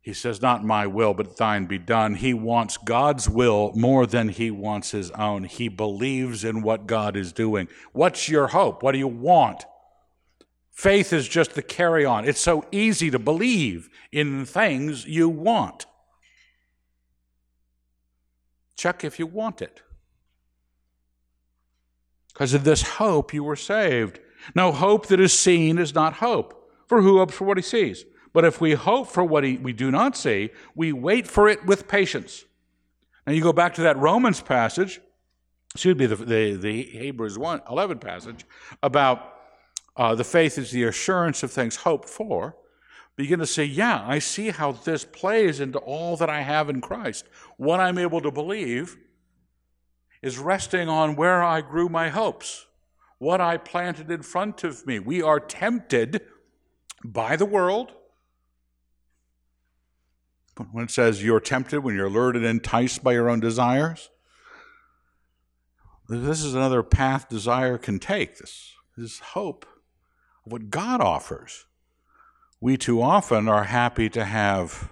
he 0.00 0.14
says, 0.14 0.40
Not 0.40 0.64
my 0.64 0.86
will, 0.86 1.12
but 1.12 1.36
thine 1.36 1.66
be 1.66 1.78
done. 1.78 2.14
He 2.14 2.32
wants 2.32 2.76
God's 2.76 3.28
will 3.28 3.72
more 3.74 4.06
than 4.06 4.28
he 4.28 4.50
wants 4.50 4.92
his 4.92 5.10
own. 5.12 5.44
He 5.44 5.68
believes 5.68 6.44
in 6.44 6.62
what 6.62 6.86
God 6.86 7.16
is 7.16 7.32
doing. 7.32 7.68
What's 7.92 8.28
your 8.28 8.48
hope? 8.48 8.82
What 8.82 8.92
do 8.92 8.98
you 8.98 9.08
want? 9.08 9.64
Faith 10.70 11.12
is 11.12 11.28
just 11.28 11.54
the 11.54 11.62
carry 11.62 12.06
on. 12.06 12.26
It's 12.26 12.40
so 12.40 12.64
easy 12.72 13.10
to 13.10 13.18
believe 13.18 13.90
in 14.12 14.46
things 14.46 15.04
you 15.04 15.28
want. 15.28 15.84
Check 18.76 19.04
if 19.04 19.18
you 19.18 19.26
want 19.26 19.60
it. 19.60 19.82
Because 22.32 22.54
of 22.54 22.64
this 22.64 22.80
hope, 22.80 23.34
you 23.34 23.44
were 23.44 23.56
saved. 23.56 24.20
Now, 24.54 24.72
hope 24.72 25.06
that 25.06 25.20
is 25.20 25.38
seen 25.38 25.78
is 25.78 25.94
not 25.94 26.14
hope, 26.14 26.70
for 26.86 27.02
who 27.02 27.18
hopes 27.18 27.34
for 27.34 27.44
what 27.44 27.58
he 27.58 27.62
sees? 27.62 28.04
But 28.32 28.44
if 28.44 28.60
we 28.60 28.74
hope 28.74 29.08
for 29.08 29.24
what 29.24 29.44
he, 29.44 29.56
we 29.56 29.72
do 29.72 29.90
not 29.90 30.16
see, 30.16 30.50
we 30.74 30.92
wait 30.92 31.26
for 31.26 31.48
it 31.48 31.66
with 31.66 31.88
patience. 31.88 32.44
Now, 33.26 33.32
you 33.32 33.42
go 33.42 33.52
back 33.52 33.74
to 33.74 33.82
that 33.82 33.96
Romans 33.96 34.40
passage, 34.40 35.00
excuse 35.74 35.96
me, 35.96 36.06
the, 36.06 36.16
the, 36.16 36.56
the 36.56 36.82
Hebrews 36.82 37.38
1, 37.38 37.62
11 37.68 37.98
passage, 37.98 38.46
about 38.82 39.34
uh, 39.96 40.14
the 40.14 40.24
faith 40.24 40.58
is 40.58 40.70
the 40.70 40.84
assurance 40.84 41.42
of 41.42 41.50
things 41.50 41.76
hoped 41.76 42.08
for. 42.08 42.56
Begin 43.16 43.40
to 43.40 43.46
say, 43.46 43.64
yeah, 43.64 44.02
I 44.06 44.18
see 44.18 44.50
how 44.50 44.72
this 44.72 45.04
plays 45.04 45.60
into 45.60 45.78
all 45.78 46.16
that 46.16 46.30
I 46.30 46.42
have 46.42 46.70
in 46.70 46.80
Christ. 46.80 47.26
What 47.56 47.80
I'm 47.80 47.98
able 47.98 48.20
to 48.22 48.30
believe 48.30 48.96
is 50.22 50.38
resting 50.38 50.88
on 50.88 51.16
where 51.16 51.42
I 51.42 51.60
grew 51.60 51.88
my 51.88 52.08
hopes 52.08 52.66
what 53.20 53.40
I 53.40 53.58
planted 53.58 54.10
in 54.10 54.22
front 54.22 54.64
of 54.64 54.86
me. 54.86 54.98
We 54.98 55.20
are 55.22 55.38
tempted 55.38 56.22
by 57.04 57.36
the 57.36 57.44
world. 57.44 57.92
When 60.72 60.84
it 60.84 60.90
says 60.90 61.22
you're 61.22 61.38
tempted, 61.38 61.80
when 61.80 61.94
you're 61.94 62.08
lured 62.08 62.34
and 62.34 62.46
enticed 62.46 63.04
by 63.04 63.12
your 63.12 63.28
own 63.28 63.38
desires, 63.38 64.08
this 66.08 66.42
is 66.42 66.54
another 66.54 66.82
path 66.82 67.28
desire 67.28 67.76
can 67.76 67.98
take. 67.98 68.38
This, 68.38 68.72
this 68.96 69.18
hope 69.18 69.66
of 70.46 70.52
what 70.52 70.70
God 70.70 71.02
offers. 71.02 71.66
We 72.58 72.78
too 72.78 73.02
often 73.02 73.48
are 73.48 73.64
happy 73.64 74.08
to 74.10 74.24
have 74.24 74.90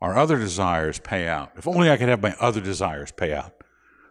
our 0.00 0.18
other 0.18 0.38
desires 0.38 0.98
pay 0.98 1.28
out. 1.28 1.52
If 1.56 1.68
only 1.68 1.88
I 1.88 1.96
could 1.96 2.08
have 2.08 2.22
my 2.22 2.34
other 2.40 2.60
desires 2.60 3.12
pay 3.12 3.32
out 3.32 3.59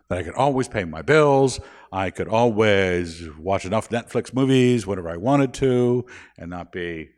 that 0.10 0.18
I 0.18 0.24
could 0.24 0.34
always 0.34 0.68
pay 0.68 0.84
my 0.86 1.02
bills. 1.02 1.60
I 1.92 2.10
could 2.10 2.28
always 2.28 3.30
watch 3.38 3.66
enough 3.66 3.90
Netflix 3.90 4.34
movies 4.34 4.86
whenever 4.86 5.10
I 5.10 5.18
wanted 5.18 5.54
to 5.56 6.06
and 6.38 6.50
not 6.50 6.72
be, 6.72 7.12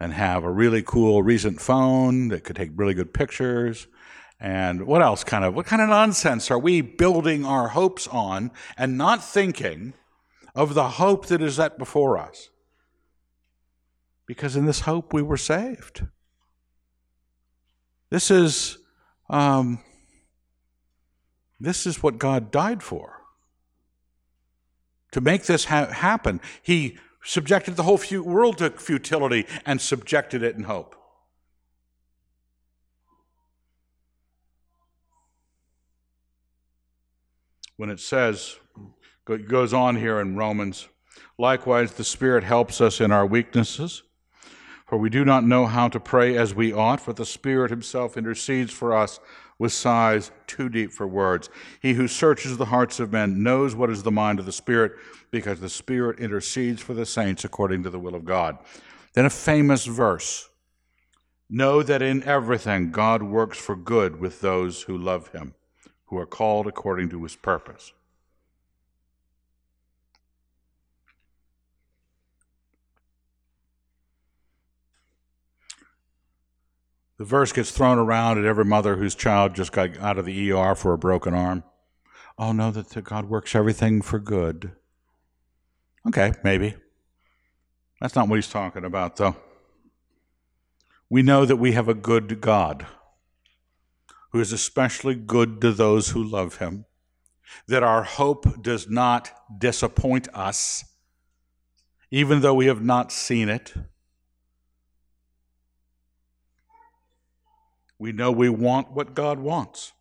and 0.00 0.12
have 0.12 0.44
a 0.44 0.50
really 0.50 0.82
cool 0.82 1.22
recent 1.22 1.60
phone 1.60 2.28
that 2.28 2.44
could 2.44 2.56
take 2.56 2.70
really 2.74 2.94
good 2.94 3.12
pictures. 3.12 3.88
And 4.38 4.86
what 4.86 5.02
else 5.02 5.24
kind 5.24 5.44
of, 5.44 5.54
what 5.54 5.66
kind 5.66 5.80
of 5.80 5.88
nonsense 5.88 6.50
are 6.50 6.58
we 6.58 6.82
building 6.82 7.44
our 7.44 7.68
hopes 7.68 8.06
on 8.08 8.50
and 8.76 8.98
not 8.98 9.24
thinking 9.24 9.94
of 10.54 10.74
the 10.74 10.88
hope 10.90 11.26
that 11.26 11.40
is 11.40 11.56
set 11.56 11.78
before 11.78 12.18
us? 12.18 12.50
Because 14.26 14.56
in 14.56 14.66
this 14.66 14.80
hope 14.80 15.12
we 15.12 15.22
were 15.22 15.36
saved. 15.36 16.06
This 18.10 18.30
is, 18.30 18.78
um, 19.30 19.80
this 21.58 21.86
is 21.86 22.02
what 22.02 22.18
God 22.18 22.50
died 22.50 22.82
for. 22.82 23.22
To 25.12 25.20
make 25.20 25.44
this 25.44 25.66
ha- 25.66 25.86
happen, 25.86 26.40
He 26.62 26.98
subjected 27.22 27.76
the 27.76 27.82
whole 27.82 28.00
world 28.22 28.58
to 28.58 28.70
futility 28.70 29.46
and 29.64 29.80
subjected 29.80 30.42
it 30.42 30.56
in 30.56 30.64
hope. 30.64 30.94
When 37.76 37.90
it 37.90 38.00
says, 38.00 38.56
it 39.28 39.48
goes 39.48 39.74
on 39.74 39.96
here 39.96 40.20
in 40.20 40.36
Romans, 40.36 40.88
likewise, 41.36 41.92
the 41.92 42.04
Spirit 42.04 42.44
helps 42.44 42.80
us 42.80 43.00
in 43.00 43.12
our 43.12 43.26
weaknesses. 43.26 44.02
For 44.86 44.96
we 44.96 45.10
do 45.10 45.24
not 45.24 45.44
know 45.44 45.66
how 45.66 45.88
to 45.88 45.98
pray 45.98 46.36
as 46.36 46.54
we 46.54 46.72
ought, 46.72 47.04
but 47.04 47.16
the 47.16 47.26
Spirit 47.26 47.70
Himself 47.70 48.16
intercedes 48.16 48.72
for 48.72 48.96
us 48.96 49.18
with 49.58 49.72
sighs 49.72 50.30
too 50.46 50.68
deep 50.68 50.92
for 50.92 51.06
words. 51.06 51.48
He 51.80 51.94
who 51.94 52.08
searches 52.08 52.56
the 52.56 52.66
hearts 52.66 53.00
of 53.00 53.12
men 53.12 53.42
knows 53.42 53.74
what 53.74 53.90
is 53.90 54.02
the 54.02 54.10
mind 54.10 54.38
of 54.38 54.46
the 54.46 54.52
Spirit, 54.52 54.92
because 55.30 55.60
the 55.60 55.68
Spirit 55.68 56.20
intercedes 56.20 56.82
for 56.82 56.94
the 56.94 57.06
saints 57.06 57.44
according 57.44 57.82
to 57.82 57.90
the 57.90 57.98
will 57.98 58.14
of 58.14 58.24
God. 58.24 58.58
Then 59.14 59.24
a 59.24 59.30
famous 59.30 59.86
verse 59.86 60.48
Know 61.48 61.82
that 61.84 62.02
in 62.02 62.24
everything 62.24 62.90
God 62.90 63.22
works 63.22 63.56
for 63.56 63.76
good 63.76 64.18
with 64.18 64.40
those 64.40 64.82
who 64.82 64.98
love 64.98 65.28
Him, 65.28 65.54
who 66.06 66.18
are 66.18 66.26
called 66.26 66.66
according 66.66 67.08
to 67.10 67.22
His 67.22 67.36
purpose. 67.36 67.92
The 77.18 77.24
verse 77.24 77.52
gets 77.52 77.70
thrown 77.70 77.98
around 77.98 78.38
at 78.38 78.44
every 78.44 78.64
mother 78.64 78.96
whose 78.96 79.14
child 79.14 79.54
just 79.54 79.72
got 79.72 79.98
out 79.98 80.18
of 80.18 80.26
the 80.26 80.52
ER 80.52 80.74
for 80.74 80.92
a 80.92 80.98
broken 80.98 81.32
arm. 81.32 81.64
Oh, 82.38 82.52
know 82.52 82.70
that 82.70 83.02
God 83.04 83.30
works 83.30 83.54
everything 83.54 84.02
for 84.02 84.18
good. 84.18 84.72
Okay, 86.06 86.34
maybe. 86.44 86.74
That's 88.00 88.14
not 88.14 88.28
what 88.28 88.36
he's 88.36 88.50
talking 88.50 88.84
about, 88.84 89.16
though. 89.16 89.36
We 91.08 91.22
know 91.22 91.46
that 91.46 91.56
we 91.56 91.72
have 91.72 91.88
a 91.88 91.94
good 91.94 92.40
God 92.40 92.86
who 94.32 94.40
is 94.40 94.52
especially 94.52 95.14
good 95.14 95.60
to 95.62 95.72
those 95.72 96.10
who 96.10 96.22
love 96.22 96.58
him, 96.58 96.84
that 97.66 97.82
our 97.82 98.02
hope 98.02 98.62
does 98.62 98.90
not 98.90 99.30
disappoint 99.58 100.28
us, 100.34 100.84
even 102.10 102.40
though 102.40 102.54
we 102.54 102.66
have 102.66 102.82
not 102.82 103.10
seen 103.10 103.48
it 103.48 103.72
We 107.98 108.12
know 108.12 108.30
we 108.30 108.48
want 108.48 108.92
what 108.92 109.14
God 109.14 109.38
wants. 109.38 109.92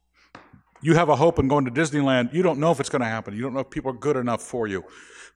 You 0.81 0.95
have 0.95 1.09
a 1.09 1.15
hope 1.15 1.39
in 1.39 1.47
going 1.47 1.65
to 1.65 1.71
Disneyland. 1.71 2.33
You 2.33 2.43
don't 2.43 2.59
know 2.59 2.71
if 2.71 2.79
it's 2.79 2.89
going 2.89 3.01
to 3.01 3.07
happen. 3.07 3.35
You 3.35 3.41
don't 3.41 3.53
know 3.53 3.61
if 3.61 3.69
people 3.69 3.91
are 3.91 3.97
good 3.97 4.17
enough 4.17 4.41
for 4.41 4.67
you. 4.67 4.83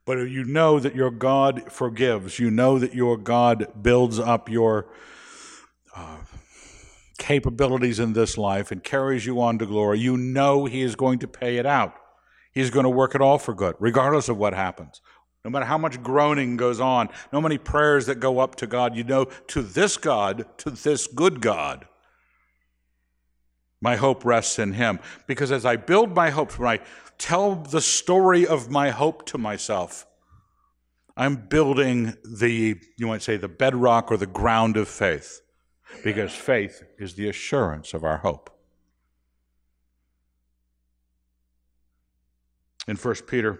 But 0.05 0.17
you 0.29 0.43
know 0.43 0.79
that 0.79 0.95
your 0.95 1.11
God 1.11 1.71
forgives. 1.71 2.39
You 2.39 2.51
know 2.51 2.79
that 2.79 2.93
your 2.93 3.17
God 3.17 3.67
builds 3.81 4.19
up 4.19 4.49
your 4.49 4.87
uh, 5.95 6.17
capabilities 7.17 7.99
in 7.99 8.13
this 8.13 8.37
life 8.37 8.71
and 8.71 8.83
carries 8.83 9.25
you 9.25 9.41
on 9.41 9.57
to 9.59 9.65
glory. 9.65 9.99
You 9.99 10.17
know 10.17 10.65
He 10.65 10.81
is 10.81 10.95
going 10.95 11.19
to 11.19 11.27
pay 11.27 11.57
it 11.57 11.65
out. 11.65 11.93
He's 12.51 12.69
going 12.69 12.85
to 12.85 12.89
work 12.89 13.15
it 13.15 13.21
all 13.21 13.37
for 13.37 13.53
good, 13.53 13.75
regardless 13.79 14.29
of 14.29 14.37
what 14.37 14.53
happens. 14.53 15.01
No 15.45 15.51
matter 15.51 15.65
how 15.65 15.77
much 15.77 16.01
groaning 16.03 16.57
goes 16.57 16.79
on, 16.79 17.09
no 17.31 17.39
many 17.39 17.57
prayers 17.57 18.05
that 18.07 18.19
go 18.19 18.39
up 18.39 18.55
to 18.55 18.67
God, 18.67 18.95
you 18.95 19.03
know, 19.03 19.25
to 19.47 19.61
this 19.61 19.95
God, 19.95 20.45
to 20.57 20.69
this 20.69 21.07
good 21.07 21.41
God, 21.41 21.87
my 23.81 23.95
hope 23.95 24.25
rests 24.25 24.59
in 24.59 24.73
Him. 24.73 24.99
Because 25.27 25.51
as 25.51 25.65
I 25.65 25.75
build 25.75 26.15
my 26.15 26.29
hopes, 26.29 26.59
when 26.59 26.69
I 26.69 26.79
tell 27.17 27.55
the 27.55 27.81
story 27.81 28.45
of 28.45 28.69
my 28.69 28.89
hope 28.89 29.25
to 29.27 29.37
myself, 29.37 30.05
I'm 31.15 31.35
building 31.35 32.15
the, 32.23 32.79
you 32.97 33.07
might 33.07 33.21
say, 33.21 33.37
the 33.37 33.49
bedrock 33.49 34.11
or 34.11 34.17
the 34.17 34.25
ground 34.25 34.77
of 34.77 34.87
faith. 34.87 35.41
Because 36.03 36.31
faith 36.31 36.83
is 36.97 37.15
the 37.15 37.27
assurance 37.27 37.93
of 37.93 38.03
our 38.03 38.17
hope. 38.17 38.49
In 42.87 42.95
1 42.95 43.15
Peter, 43.27 43.59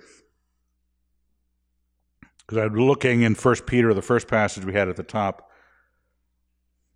because 2.39 2.57
I'm 2.57 2.75
looking 2.75 3.21
in 3.21 3.35
1 3.35 3.55
Peter, 3.67 3.93
the 3.93 4.01
first 4.01 4.27
passage 4.27 4.65
we 4.65 4.73
had 4.73 4.89
at 4.89 4.95
the 4.95 5.03
top, 5.03 5.51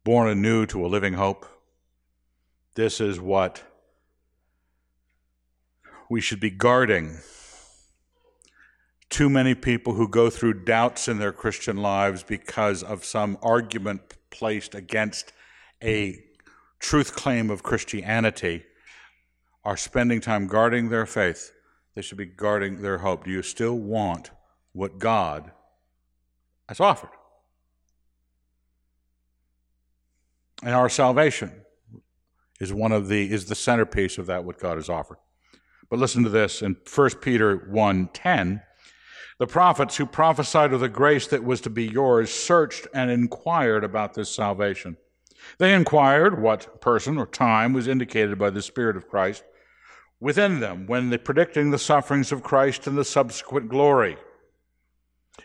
born 0.03 0.29
anew 0.29 0.65
to 0.67 0.83
a 0.83 0.87
living 0.87 1.13
hope. 1.13 1.45
This 2.75 2.99
is 2.99 3.19
what 3.19 3.63
we 6.09 6.21
should 6.21 6.39
be 6.39 6.49
guarding. 6.49 7.19
Too 9.09 9.29
many 9.29 9.53
people 9.53 9.93
who 9.93 10.07
go 10.07 10.29
through 10.31 10.63
doubts 10.63 11.07
in 11.07 11.19
their 11.19 11.31
Christian 11.31 11.77
lives 11.77 12.23
because 12.23 12.81
of 12.81 13.05
some 13.05 13.37
argument 13.43 14.01
placed 14.31 14.73
against 14.73 15.33
a 15.83 16.23
truth 16.79 17.15
claim 17.15 17.51
of 17.51 17.61
Christianity 17.61 18.63
are 19.63 19.77
spending 19.77 20.19
time 20.19 20.47
guarding 20.47 20.89
their 20.89 21.05
faith. 21.05 21.51
They 21.95 22.01
should 22.01 22.17
be 22.17 22.25
guarding 22.25 22.81
their 22.81 22.97
hope. 22.97 23.25
Do 23.25 23.31
you 23.31 23.43
still 23.43 23.77
want 23.77 24.31
what 24.71 24.97
God 24.97 25.51
has 26.67 26.79
offered? 26.79 27.11
And 30.63 30.73
our 30.73 30.89
salvation 30.89 31.51
is 32.63 32.73
one 32.73 32.91
of 32.91 33.07
the 33.07 33.31
is 33.31 33.45
the 33.45 33.55
centerpiece 33.55 34.17
of 34.17 34.25
that 34.25 34.43
what 34.43 34.57
God 34.57 34.77
has 34.77 34.89
offered. 34.89 35.17
But 35.89 35.99
listen 35.99 36.23
to 36.23 36.29
this 36.29 36.63
in 36.63 36.77
1 36.85 37.21
Peter 37.21 37.55
1:10, 37.55 38.63
the 39.37 39.45
prophets 39.45 39.97
who 39.97 40.07
prophesied 40.07 40.73
of 40.73 40.79
the 40.79 40.89
grace 40.89 41.27
that 41.27 41.43
was 41.43 41.61
to 41.61 41.69
be 41.69 41.85
yours 41.85 42.33
searched 42.33 42.87
and 42.93 43.11
inquired 43.11 43.83
about 43.83 44.15
this 44.15 44.33
salvation. 44.33 44.97
They 45.59 45.73
inquired 45.73 46.41
what 46.41 46.81
person 46.81 47.17
or 47.17 47.27
time 47.27 47.73
was 47.73 47.87
indicated 47.87 48.39
by 48.39 48.49
the 48.49 48.61
Spirit 48.61 48.95
of 48.95 49.07
Christ 49.07 49.43
within 50.19 50.61
them 50.61 50.87
when 50.87 51.09
they 51.09 51.17
predicting 51.17 51.69
the 51.69 51.77
sufferings 51.77 52.31
of 52.31 52.43
Christ 52.43 52.87
and 52.87 52.97
the 52.97 53.03
subsequent 53.03 53.67
glory. 53.67 54.17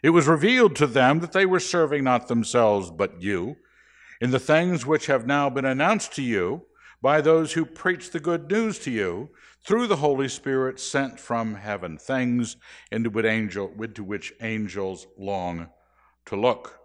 It 0.03 0.11
was 0.11 0.29
revealed 0.29 0.77
to 0.77 0.87
them 0.87 1.19
that 1.19 1.33
they 1.33 1.47
were 1.47 1.61
serving 1.61 2.05
not 2.05 2.29
themselves 2.29 2.91
but 2.93 3.21
you 3.21 3.57
in 4.21 4.31
the 4.31 4.39
things 4.39 4.87
which 4.87 5.07
have 5.07 5.27
now 5.27 5.51
been 5.51 5.65
announced 5.65 6.15
to 6.15 6.23
you 6.23 6.63
by 7.01 7.21
those 7.21 7.53
who 7.53 7.65
preach 7.65 8.11
the 8.11 8.21
good 8.21 8.51
news 8.51 8.79
to 8.81 8.91
you 8.91 9.31
through 9.65 9.87
the 9.87 9.97
Holy 9.97 10.29
Spirit 10.29 10.81
sent 10.81 11.19
from 11.21 11.55
heaven, 11.55 11.99
things 11.99 12.57
into 12.91 13.11
which, 13.11 13.27
angel, 13.27 13.73
into 13.81 14.03
which 14.05 14.33
angels 14.41 15.07
long 15.17 15.69
to 16.27 16.37
look. 16.37 16.79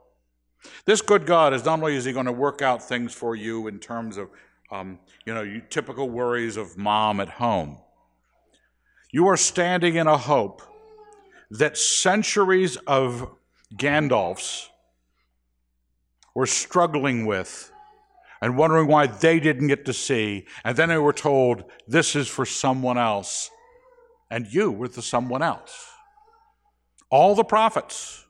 This 0.85 1.01
good 1.01 1.25
God 1.25 1.53
is 1.53 1.65
not 1.65 1.79
only 1.79 1.95
is 1.95 2.05
He 2.05 2.13
going 2.13 2.25
to 2.25 2.31
work 2.31 2.61
out 2.61 2.81
things 2.81 3.13
for 3.13 3.35
you 3.35 3.67
in 3.67 3.79
terms 3.79 4.17
of, 4.17 4.29
um, 4.71 4.99
you 5.25 5.33
know, 5.33 5.61
typical 5.69 6.09
worries 6.09 6.57
of 6.57 6.77
mom 6.77 7.19
at 7.19 7.29
home. 7.29 7.77
You 9.11 9.27
are 9.27 9.37
standing 9.37 9.95
in 9.95 10.07
a 10.07 10.17
hope 10.17 10.61
that 11.51 11.77
centuries 11.77 12.77
of 12.87 13.29
Gandalfs 13.75 14.67
were 16.33 16.47
struggling 16.47 17.25
with 17.25 17.71
and 18.43 18.57
wondering 18.57 18.87
why 18.87 19.07
they 19.07 19.39
didn't 19.39 19.69
get 19.69 19.85
to 19.85 19.93
see. 19.93 20.45
And 20.65 20.75
then 20.75 20.89
they 20.89 20.97
were 20.97 21.13
told, 21.13 21.63
this 21.87 22.13
is 22.13 22.27
for 22.27 22.45
someone 22.45 22.97
else. 22.97 23.49
And 24.29 24.45
you 24.53 24.69
were 24.69 24.89
the 24.89 25.01
someone 25.01 25.41
else. 25.41 25.87
All 27.09 27.35
the 27.35 27.45
prophets 27.45 28.25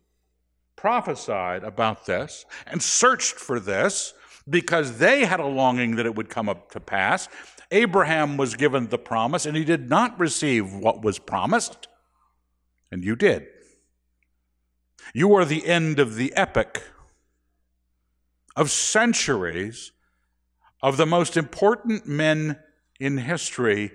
prophesied 0.75 1.63
about 1.63 2.05
this 2.05 2.45
and 2.67 2.79
searched 2.83 3.33
for 3.33 3.59
this 3.59 4.13
because 4.47 4.99
they 4.99 5.25
had 5.25 5.39
a 5.39 5.47
longing 5.47 5.95
that 5.95 6.05
it 6.05 6.13
would 6.13 6.29
come 6.29 6.47
up 6.47 6.69
to 6.73 6.79
pass. 6.79 7.27
Abraham 7.71 8.37
was 8.37 8.53
given 8.53 8.89
the 8.89 8.99
promise 8.99 9.47
and 9.47 9.57
he 9.57 9.65
did 9.65 9.89
not 9.89 10.19
receive 10.19 10.75
what 10.75 11.01
was 11.01 11.17
promised, 11.17 11.87
and 12.91 13.03
you 13.03 13.15
did. 13.15 13.47
You 15.11 15.33
are 15.33 15.43
the 15.43 15.65
end 15.65 15.97
of 15.97 16.17
the 16.17 16.31
epic 16.35 16.83
of 18.55 18.69
centuries 18.69 19.91
of 20.83 20.97
the 20.97 21.05
most 21.05 21.37
important 21.37 22.05
men 22.05 22.59
in 22.99 23.17
history 23.17 23.93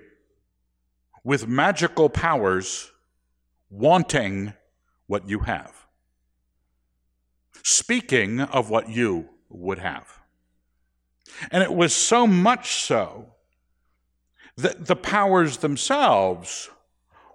with 1.23 1.47
magical 1.47 2.09
powers 2.09 2.91
wanting 3.69 4.53
what 5.05 5.29
you 5.29 5.41
have, 5.41 5.85
speaking 7.61 8.41
of 8.41 8.71
what 8.71 8.89
you 8.89 9.29
would 9.49 9.77
have. 9.77 10.19
And 11.51 11.61
it 11.61 11.71
was 11.71 11.95
so 11.95 12.25
much 12.25 12.81
so 12.81 13.33
that 14.57 14.87
the 14.87 14.95
powers 14.95 15.57
themselves 15.57 16.71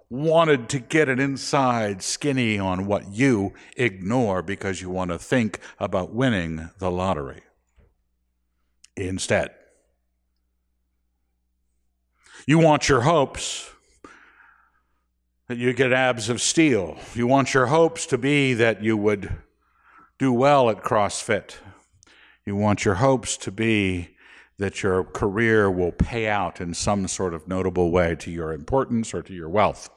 wanted 0.09 0.67
to 0.69 0.79
get 0.79 1.07
an 1.07 1.19
inside 1.19 2.03
skinny 2.03 2.59
on 2.59 2.85
what 2.85 3.07
you 3.07 3.53
ignore 3.77 4.41
because 4.41 4.81
you 4.81 4.89
want 4.89 5.11
to 5.11 5.17
think 5.17 5.59
about 5.79 6.13
winning 6.13 6.69
the 6.79 6.91
lottery 6.91 7.41
instead. 8.95 9.51
You 12.47 12.59
want 12.59 12.89
your 12.89 13.01
hopes 13.01 13.71
that 15.47 15.57
you 15.57 15.73
get 15.73 15.91
abs 15.91 16.29
of 16.29 16.41
steel. 16.41 16.97
You 17.13 17.27
want 17.27 17.53
your 17.53 17.67
hopes 17.67 18.05
to 18.07 18.17
be 18.17 18.53
that 18.53 18.83
you 18.83 18.97
would 18.97 19.31
do 20.17 20.31
well 20.31 20.69
at 20.69 20.83
CrossFit. 20.83 21.57
You 22.45 22.55
want 22.55 22.85
your 22.85 22.95
hopes 22.95 23.37
to 23.37 23.51
be 23.51 24.15
that 24.57 24.83
your 24.83 25.03
career 25.03 25.69
will 25.69 25.91
pay 25.91 26.27
out 26.27 26.61
in 26.61 26.73
some 26.73 27.07
sort 27.07 27.33
of 27.33 27.47
notable 27.47 27.91
way 27.91 28.15
to 28.15 28.31
your 28.31 28.53
importance 28.53 29.13
or 29.13 29.21
to 29.21 29.33
your 29.33 29.49
wealth. 29.49 29.89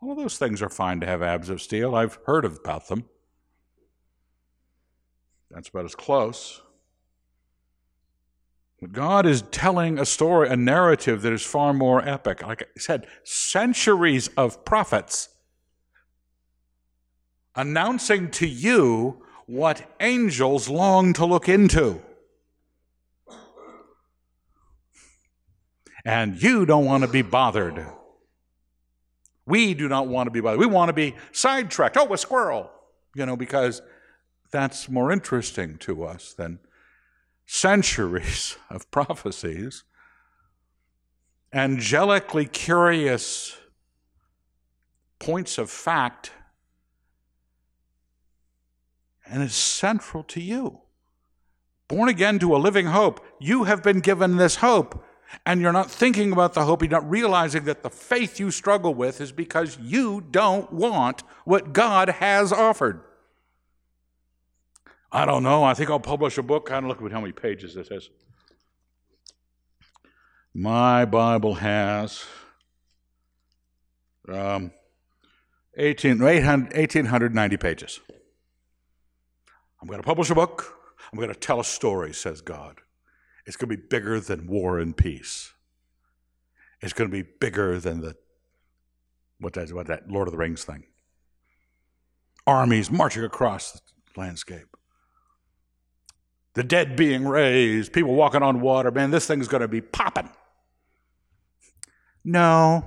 All 0.00 0.12
of 0.12 0.16
those 0.16 0.38
things 0.38 0.62
are 0.62 0.70
fine 0.70 1.00
to 1.00 1.06
have 1.06 1.22
abs 1.22 1.50
of 1.50 1.60
steel. 1.60 1.94
I've 1.94 2.18
heard 2.24 2.44
about 2.44 2.88
them. 2.88 3.04
That's 5.50 5.68
about 5.68 5.84
as 5.84 5.94
close. 5.94 6.62
God 8.92 9.26
is 9.26 9.42
telling 9.50 9.98
a 9.98 10.06
story, 10.06 10.48
a 10.48 10.56
narrative 10.56 11.22
that 11.22 11.32
is 11.32 11.42
far 11.42 11.72
more 11.72 12.06
epic. 12.06 12.42
Like 12.42 12.62
I 12.62 12.66
said, 12.78 13.06
centuries 13.24 14.28
of 14.36 14.64
prophets 14.64 15.30
announcing 17.56 18.30
to 18.30 18.46
you 18.46 19.24
what 19.46 19.82
angels 19.98 20.68
long 20.68 21.12
to 21.14 21.24
look 21.24 21.48
into. 21.48 22.00
And 26.04 26.40
you 26.40 26.64
don't 26.64 26.84
want 26.84 27.02
to 27.02 27.08
be 27.08 27.22
bothered. 27.22 27.84
We 29.44 29.74
do 29.74 29.88
not 29.88 30.06
want 30.06 30.28
to 30.28 30.30
be 30.30 30.40
bothered. 30.40 30.60
We 30.60 30.66
want 30.66 30.90
to 30.90 30.92
be 30.92 31.16
sidetracked. 31.32 31.96
Oh, 31.96 32.12
a 32.12 32.18
squirrel, 32.18 32.70
you 33.16 33.26
know, 33.26 33.36
because 33.36 33.82
that's 34.52 34.88
more 34.88 35.10
interesting 35.10 35.78
to 35.78 36.04
us 36.04 36.32
than 36.32 36.60
centuries 37.48 38.56
of 38.70 38.88
prophecies. 38.90 39.82
Angelically 41.52 42.50
curious 42.52 43.56
points 45.18 45.56
of 45.56 45.70
fact, 45.70 46.30
and 49.26 49.42
it's 49.42 49.54
central 49.54 50.22
to 50.24 50.40
you. 50.40 50.82
Born 51.88 52.10
again 52.10 52.38
to 52.40 52.54
a 52.54 52.58
living 52.58 52.86
hope, 52.86 53.24
you 53.40 53.64
have 53.64 53.82
been 53.82 54.00
given 54.00 54.36
this 54.36 54.56
hope 54.56 55.02
and 55.46 55.60
you're 55.60 55.72
not 55.72 55.90
thinking 55.90 56.32
about 56.32 56.52
the 56.52 56.64
hope, 56.64 56.82
you're 56.82 56.90
not 56.90 57.08
realizing 57.08 57.64
that 57.64 57.82
the 57.82 57.90
faith 57.90 58.38
you 58.38 58.50
struggle 58.50 58.94
with 58.94 59.20
is 59.20 59.32
because 59.32 59.78
you 59.78 60.20
don't 60.20 60.70
want 60.72 61.22
what 61.44 61.72
God 61.72 62.08
has 62.08 62.52
offered. 62.52 63.02
I 65.10 65.24
don't 65.24 65.42
know. 65.42 65.64
I 65.64 65.74
think 65.74 65.90
I'll 65.90 66.00
publish 66.00 66.36
a 66.38 66.42
book. 66.42 66.70
I 66.70 66.80
don't 66.80 66.88
look 66.88 67.02
at 67.02 67.12
how 67.12 67.20
many 67.20 67.32
pages 67.32 67.74
this 67.74 67.90
is. 67.90 68.10
My 70.54 71.04
Bible 71.04 71.54
has 71.54 72.24
um, 74.28 74.70
18, 75.76 76.18
1890 76.18 77.56
pages. 77.56 78.00
I'm 79.80 79.88
going 79.88 80.00
to 80.00 80.06
publish 80.06 80.30
a 80.30 80.34
book. 80.34 80.74
I'm 81.12 81.18
going 81.18 81.32
to 81.32 81.38
tell 81.38 81.60
a 81.60 81.64
story, 81.64 82.12
says 82.12 82.40
God. 82.40 82.80
It's 83.46 83.56
going 83.56 83.70
to 83.70 83.76
be 83.76 83.86
bigger 83.88 84.20
than 84.20 84.46
war 84.46 84.78
and 84.78 84.96
peace. 84.96 85.52
It's 86.82 86.92
going 86.92 87.10
to 87.10 87.16
be 87.16 87.28
bigger 87.40 87.80
than 87.80 88.00
the 88.00 88.16
what 89.40 89.52
that, 89.54 89.72
what 89.72 89.86
that 89.86 90.10
Lord 90.10 90.28
of 90.28 90.32
the 90.32 90.38
Rings 90.38 90.64
thing. 90.64 90.84
Armies 92.46 92.90
marching 92.90 93.24
across 93.24 93.72
the 93.72 93.80
landscape. 94.20 94.76
The 96.58 96.64
dead 96.64 96.96
being 96.96 97.28
raised, 97.28 97.92
people 97.92 98.16
walking 98.16 98.42
on 98.42 98.60
water. 98.60 98.90
Man, 98.90 99.12
this 99.12 99.28
thing's 99.28 99.46
going 99.46 99.60
to 99.60 99.68
be 99.68 99.80
popping. 99.80 100.28
No, 102.24 102.84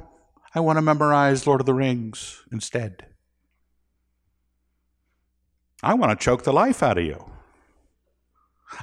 I 0.53 0.59
want 0.59 0.75
to 0.75 0.81
memorize 0.81 1.47
Lord 1.47 1.61
of 1.61 1.65
the 1.65 1.73
Rings 1.73 2.41
instead. 2.51 3.05
I 5.81 5.93
want 5.93 6.11
to 6.11 6.21
choke 6.21 6.43
the 6.43 6.51
life 6.51 6.83
out 6.83 6.97
of 6.97 7.05
you. 7.05 7.31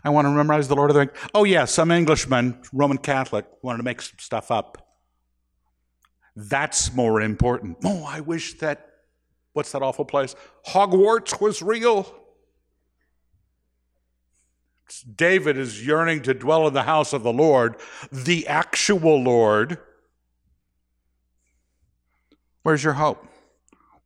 I 0.02 0.08
want 0.08 0.24
to 0.24 0.30
memorize 0.30 0.68
the 0.68 0.74
Lord 0.74 0.88
of 0.88 0.94
the 0.94 1.00
Rings. 1.00 1.12
Oh, 1.34 1.44
yeah, 1.44 1.66
some 1.66 1.90
Englishman, 1.90 2.58
Roman 2.72 2.96
Catholic, 2.96 3.44
wanted 3.60 3.76
to 3.76 3.84
make 3.84 4.00
some 4.00 4.18
stuff 4.18 4.50
up. 4.50 4.88
That's 6.34 6.94
more 6.94 7.20
important. 7.20 7.76
Oh, 7.84 8.06
I 8.08 8.20
wish 8.20 8.54
that, 8.60 8.88
what's 9.52 9.70
that 9.72 9.82
awful 9.82 10.06
place? 10.06 10.34
Hogwarts 10.66 11.42
was 11.42 11.60
real. 11.60 12.10
David 15.14 15.56
is 15.56 15.86
yearning 15.86 16.22
to 16.22 16.34
dwell 16.34 16.66
in 16.66 16.74
the 16.74 16.84
house 16.84 17.12
of 17.12 17.22
the 17.22 17.32
Lord, 17.32 17.76
the 18.10 18.46
actual 18.46 19.22
Lord. 19.22 19.78
Where's 22.62 22.84
your 22.84 22.94
hope? 22.94 23.26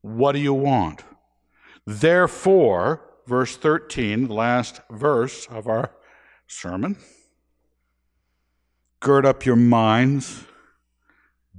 What 0.00 0.32
do 0.32 0.38
you 0.38 0.54
want? 0.54 1.04
Therefore, 1.86 3.02
verse 3.26 3.56
13, 3.56 4.28
the 4.28 4.34
last 4.34 4.80
verse 4.90 5.46
of 5.46 5.66
our 5.66 5.92
sermon. 6.46 6.96
Gird 9.00 9.26
up 9.26 9.44
your 9.44 9.56
minds, 9.56 10.44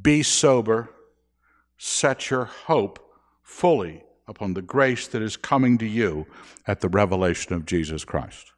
be 0.02 0.24
sober, 0.24 0.90
set 1.78 2.30
your 2.30 2.46
hope 2.46 3.00
fully 3.42 4.04
upon 4.28 4.54
the 4.54 4.62
grace 4.62 5.08
that 5.08 5.22
is 5.22 5.36
coming 5.36 5.78
to 5.78 5.86
you 5.86 6.26
at 6.66 6.80
the 6.80 6.88
revelation 6.88 7.54
of 7.54 7.66
Jesus 7.66 8.06
Christ. 8.06 8.54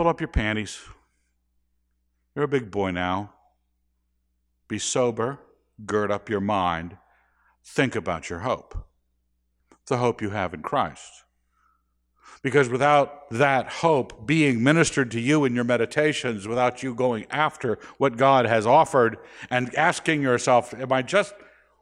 Pull 0.00 0.08
up 0.08 0.18
your 0.18 0.28
panties. 0.28 0.80
You're 2.34 2.46
a 2.46 2.48
big 2.48 2.70
boy 2.70 2.90
now. 2.90 3.34
Be 4.66 4.78
sober, 4.78 5.40
gird 5.84 6.10
up 6.10 6.30
your 6.30 6.40
mind, 6.40 6.96
think 7.62 7.94
about 7.94 8.30
your 8.30 8.38
hope, 8.38 8.74
the 9.88 9.98
hope 9.98 10.22
you 10.22 10.30
have 10.30 10.54
in 10.54 10.62
Christ. 10.62 11.24
Because 12.40 12.70
without 12.70 13.28
that 13.28 13.68
hope 13.68 14.26
being 14.26 14.64
ministered 14.64 15.10
to 15.10 15.20
you 15.20 15.44
in 15.44 15.54
your 15.54 15.64
meditations, 15.64 16.48
without 16.48 16.82
you 16.82 16.94
going 16.94 17.26
after 17.30 17.78
what 17.98 18.16
God 18.16 18.46
has 18.46 18.64
offered 18.64 19.18
and 19.50 19.74
asking 19.74 20.22
yourself, 20.22 20.72
Am 20.72 20.90
I 20.90 21.02
just 21.02 21.34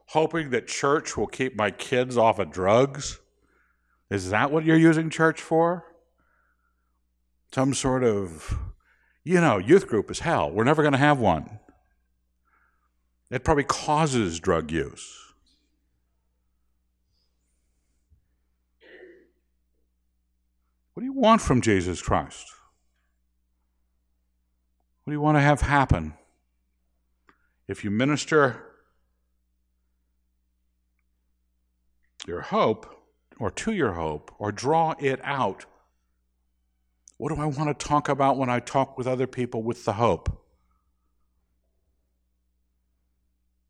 hoping 0.07 0.49
that 0.49 0.67
church 0.67 1.15
will 1.15 1.27
keep 1.27 1.55
my 1.55 1.71
kids 1.71 2.17
off 2.17 2.37
of 2.37 2.51
drugs? 2.51 3.21
Is 4.09 4.29
that 4.31 4.51
what 4.51 4.65
you're 4.65 4.75
using 4.75 5.09
church 5.09 5.39
for? 5.39 5.85
Some 7.51 7.73
sort 7.73 8.03
of, 8.03 8.59
you 9.23 9.41
know, 9.41 9.57
youth 9.57 9.87
group 9.87 10.11
is 10.11 10.19
hell. 10.19 10.51
We're 10.51 10.63
never 10.63 10.83
going 10.83 10.93
to 10.93 10.99
have 10.99 11.19
one. 11.19 11.59
It 13.31 13.43
probably 13.43 13.63
causes 13.63 14.39
drug 14.39 14.71
use. 14.71 15.15
What 20.93 21.01
do 21.01 21.05
you 21.05 21.13
want 21.13 21.41
from 21.41 21.61
Jesus 21.61 22.01
Christ? 22.01 22.45
What 25.03 25.11
do 25.11 25.15
you 25.15 25.21
want 25.21 25.37
to 25.37 25.41
have 25.41 25.61
happen? 25.61 26.13
If 27.67 27.83
you 27.83 27.89
minister 27.89 28.63
your 32.27 32.41
hope, 32.41 32.95
or 33.39 33.49
to 33.49 33.71
your 33.71 33.93
hope, 33.93 34.31
or 34.37 34.51
draw 34.51 34.93
it 34.99 35.19
out, 35.23 35.65
what 37.19 37.35
do 37.35 37.41
I 37.41 37.45
want 37.45 37.67
to 37.77 37.85
talk 37.87 38.07
about 38.07 38.37
when 38.37 38.49
I 38.49 38.61
talk 38.61 38.97
with 38.97 39.05
other 39.05 39.27
people 39.27 39.61
with 39.61 39.83
the 39.83 39.91
hope? 39.91 40.41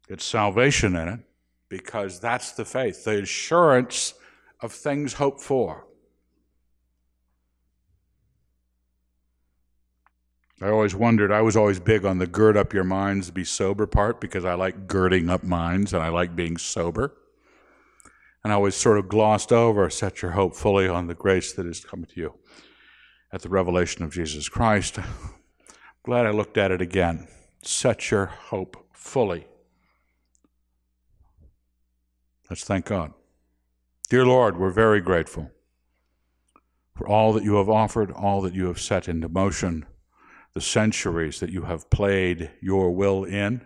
It's 0.07 0.23
salvation 0.23 0.95
in 0.95 1.07
it 1.07 1.19
because 1.67 2.19
that's 2.19 2.51
the 2.51 2.63
faith, 2.63 3.03
the 3.05 3.23
assurance 3.23 4.13
of 4.61 4.71
things 4.71 5.13
hoped 5.13 5.41
for. 5.41 5.87
I 10.61 10.69
always 10.69 10.93
wondered, 10.93 11.31
I 11.31 11.41
was 11.41 11.57
always 11.57 11.79
big 11.79 12.05
on 12.05 12.19
the 12.19 12.27
gird 12.27 12.55
up 12.55 12.71
your 12.71 12.83
minds, 12.83 13.31
be 13.31 13.43
sober 13.43 13.87
part 13.87 14.21
because 14.21 14.45
I 14.45 14.53
like 14.53 14.85
girding 14.85 15.27
up 15.27 15.41
minds 15.43 15.91
and 15.91 16.03
I 16.03 16.09
like 16.09 16.35
being 16.35 16.57
sober. 16.57 17.15
And 18.43 18.53
I 18.53 18.57
always 18.57 18.75
sort 18.75 18.99
of 18.99 19.09
glossed 19.09 19.51
over, 19.51 19.89
set 19.89 20.21
your 20.21 20.31
hope 20.31 20.55
fully 20.55 20.87
on 20.87 21.07
the 21.07 21.15
grace 21.15 21.51
that 21.53 21.65
is 21.65 21.83
coming 21.83 22.05
to 22.13 22.19
you 22.19 22.33
at 23.31 23.41
the 23.41 23.49
revelation 23.49 24.03
of 24.03 24.13
Jesus 24.13 24.49
Christ. 24.49 24.99
Glad 26.03 26.25
I 26.25 26.31
looked 26.31 26.57
at 26.57 26.71
it 26.71 26.81
again. 26.81 27.27
set 27.61 28.09
your 28.09 28.25
hope 28.25 28.87
fully. 28.93 29.45
Let's 32.49 32.63
thank 32.63 32.85
God. 32.85 33.13
Dear 34.09 34.25
Lord, 34.25 34.57
we're 34.57 34.71
very 34.71 35.01
grateful 35.01 35.51
for 36.95 37.07
all 37.07 37.31
that 37.33 37.43
you 37.43 37.55
have 37.55 37.69
offered, 37.69 38.11
all 38.11 38.41
that 38.41 38.55
you 38.55 38.65
have 38.67 38.79
set 38.79 39.07
into 39.07 39.29
motion, 39.29 39.85
the 40.53 40.61
centuries 40.61 41.39
that 41.39 41.51
you 41.51 41.63
have 41.63 41.89
played 41.89 42.49
your 42.59 42.91
will 42.91 43.23
in 43.23 43.65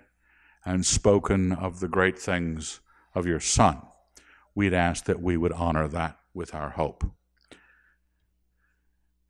and 0.65 0.85
spoken 0.85 1.51
of 1.53 1.79
the 1.79 1.87
great 1.87 2.19
things 2.19 2.81
of 3.15 3.25
your 3.25 3.39
Son. 3.39 3.81
We'd 4.53 4.73
ask 4.73 5.05
that 5.05 5.21
we 5.21 5.37
would 5.37 5.53
honor 5.53 5.87
that 5.87 6.19
with 6.33 6.53
our 6.53 6.71
hope. 6.71 7.03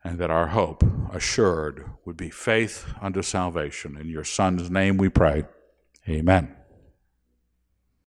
And 0.03 0.19
that 0.19 0.29
our 0.29 0.47
hope, 0.47 0.83
assured, 1.13 1.85
would 2.03 2.17
be 2.17 2.29
faith 2.29 2.85
unto 3.01 3.21
salvation. 3.21 3.97
In 3.97 4.09
your 4.09 4.25
Son's 4.25 4.69
name 4.69 4.97
we 4.97 5.07
pray. 5.07 5.45
Amen. 6.09 6.55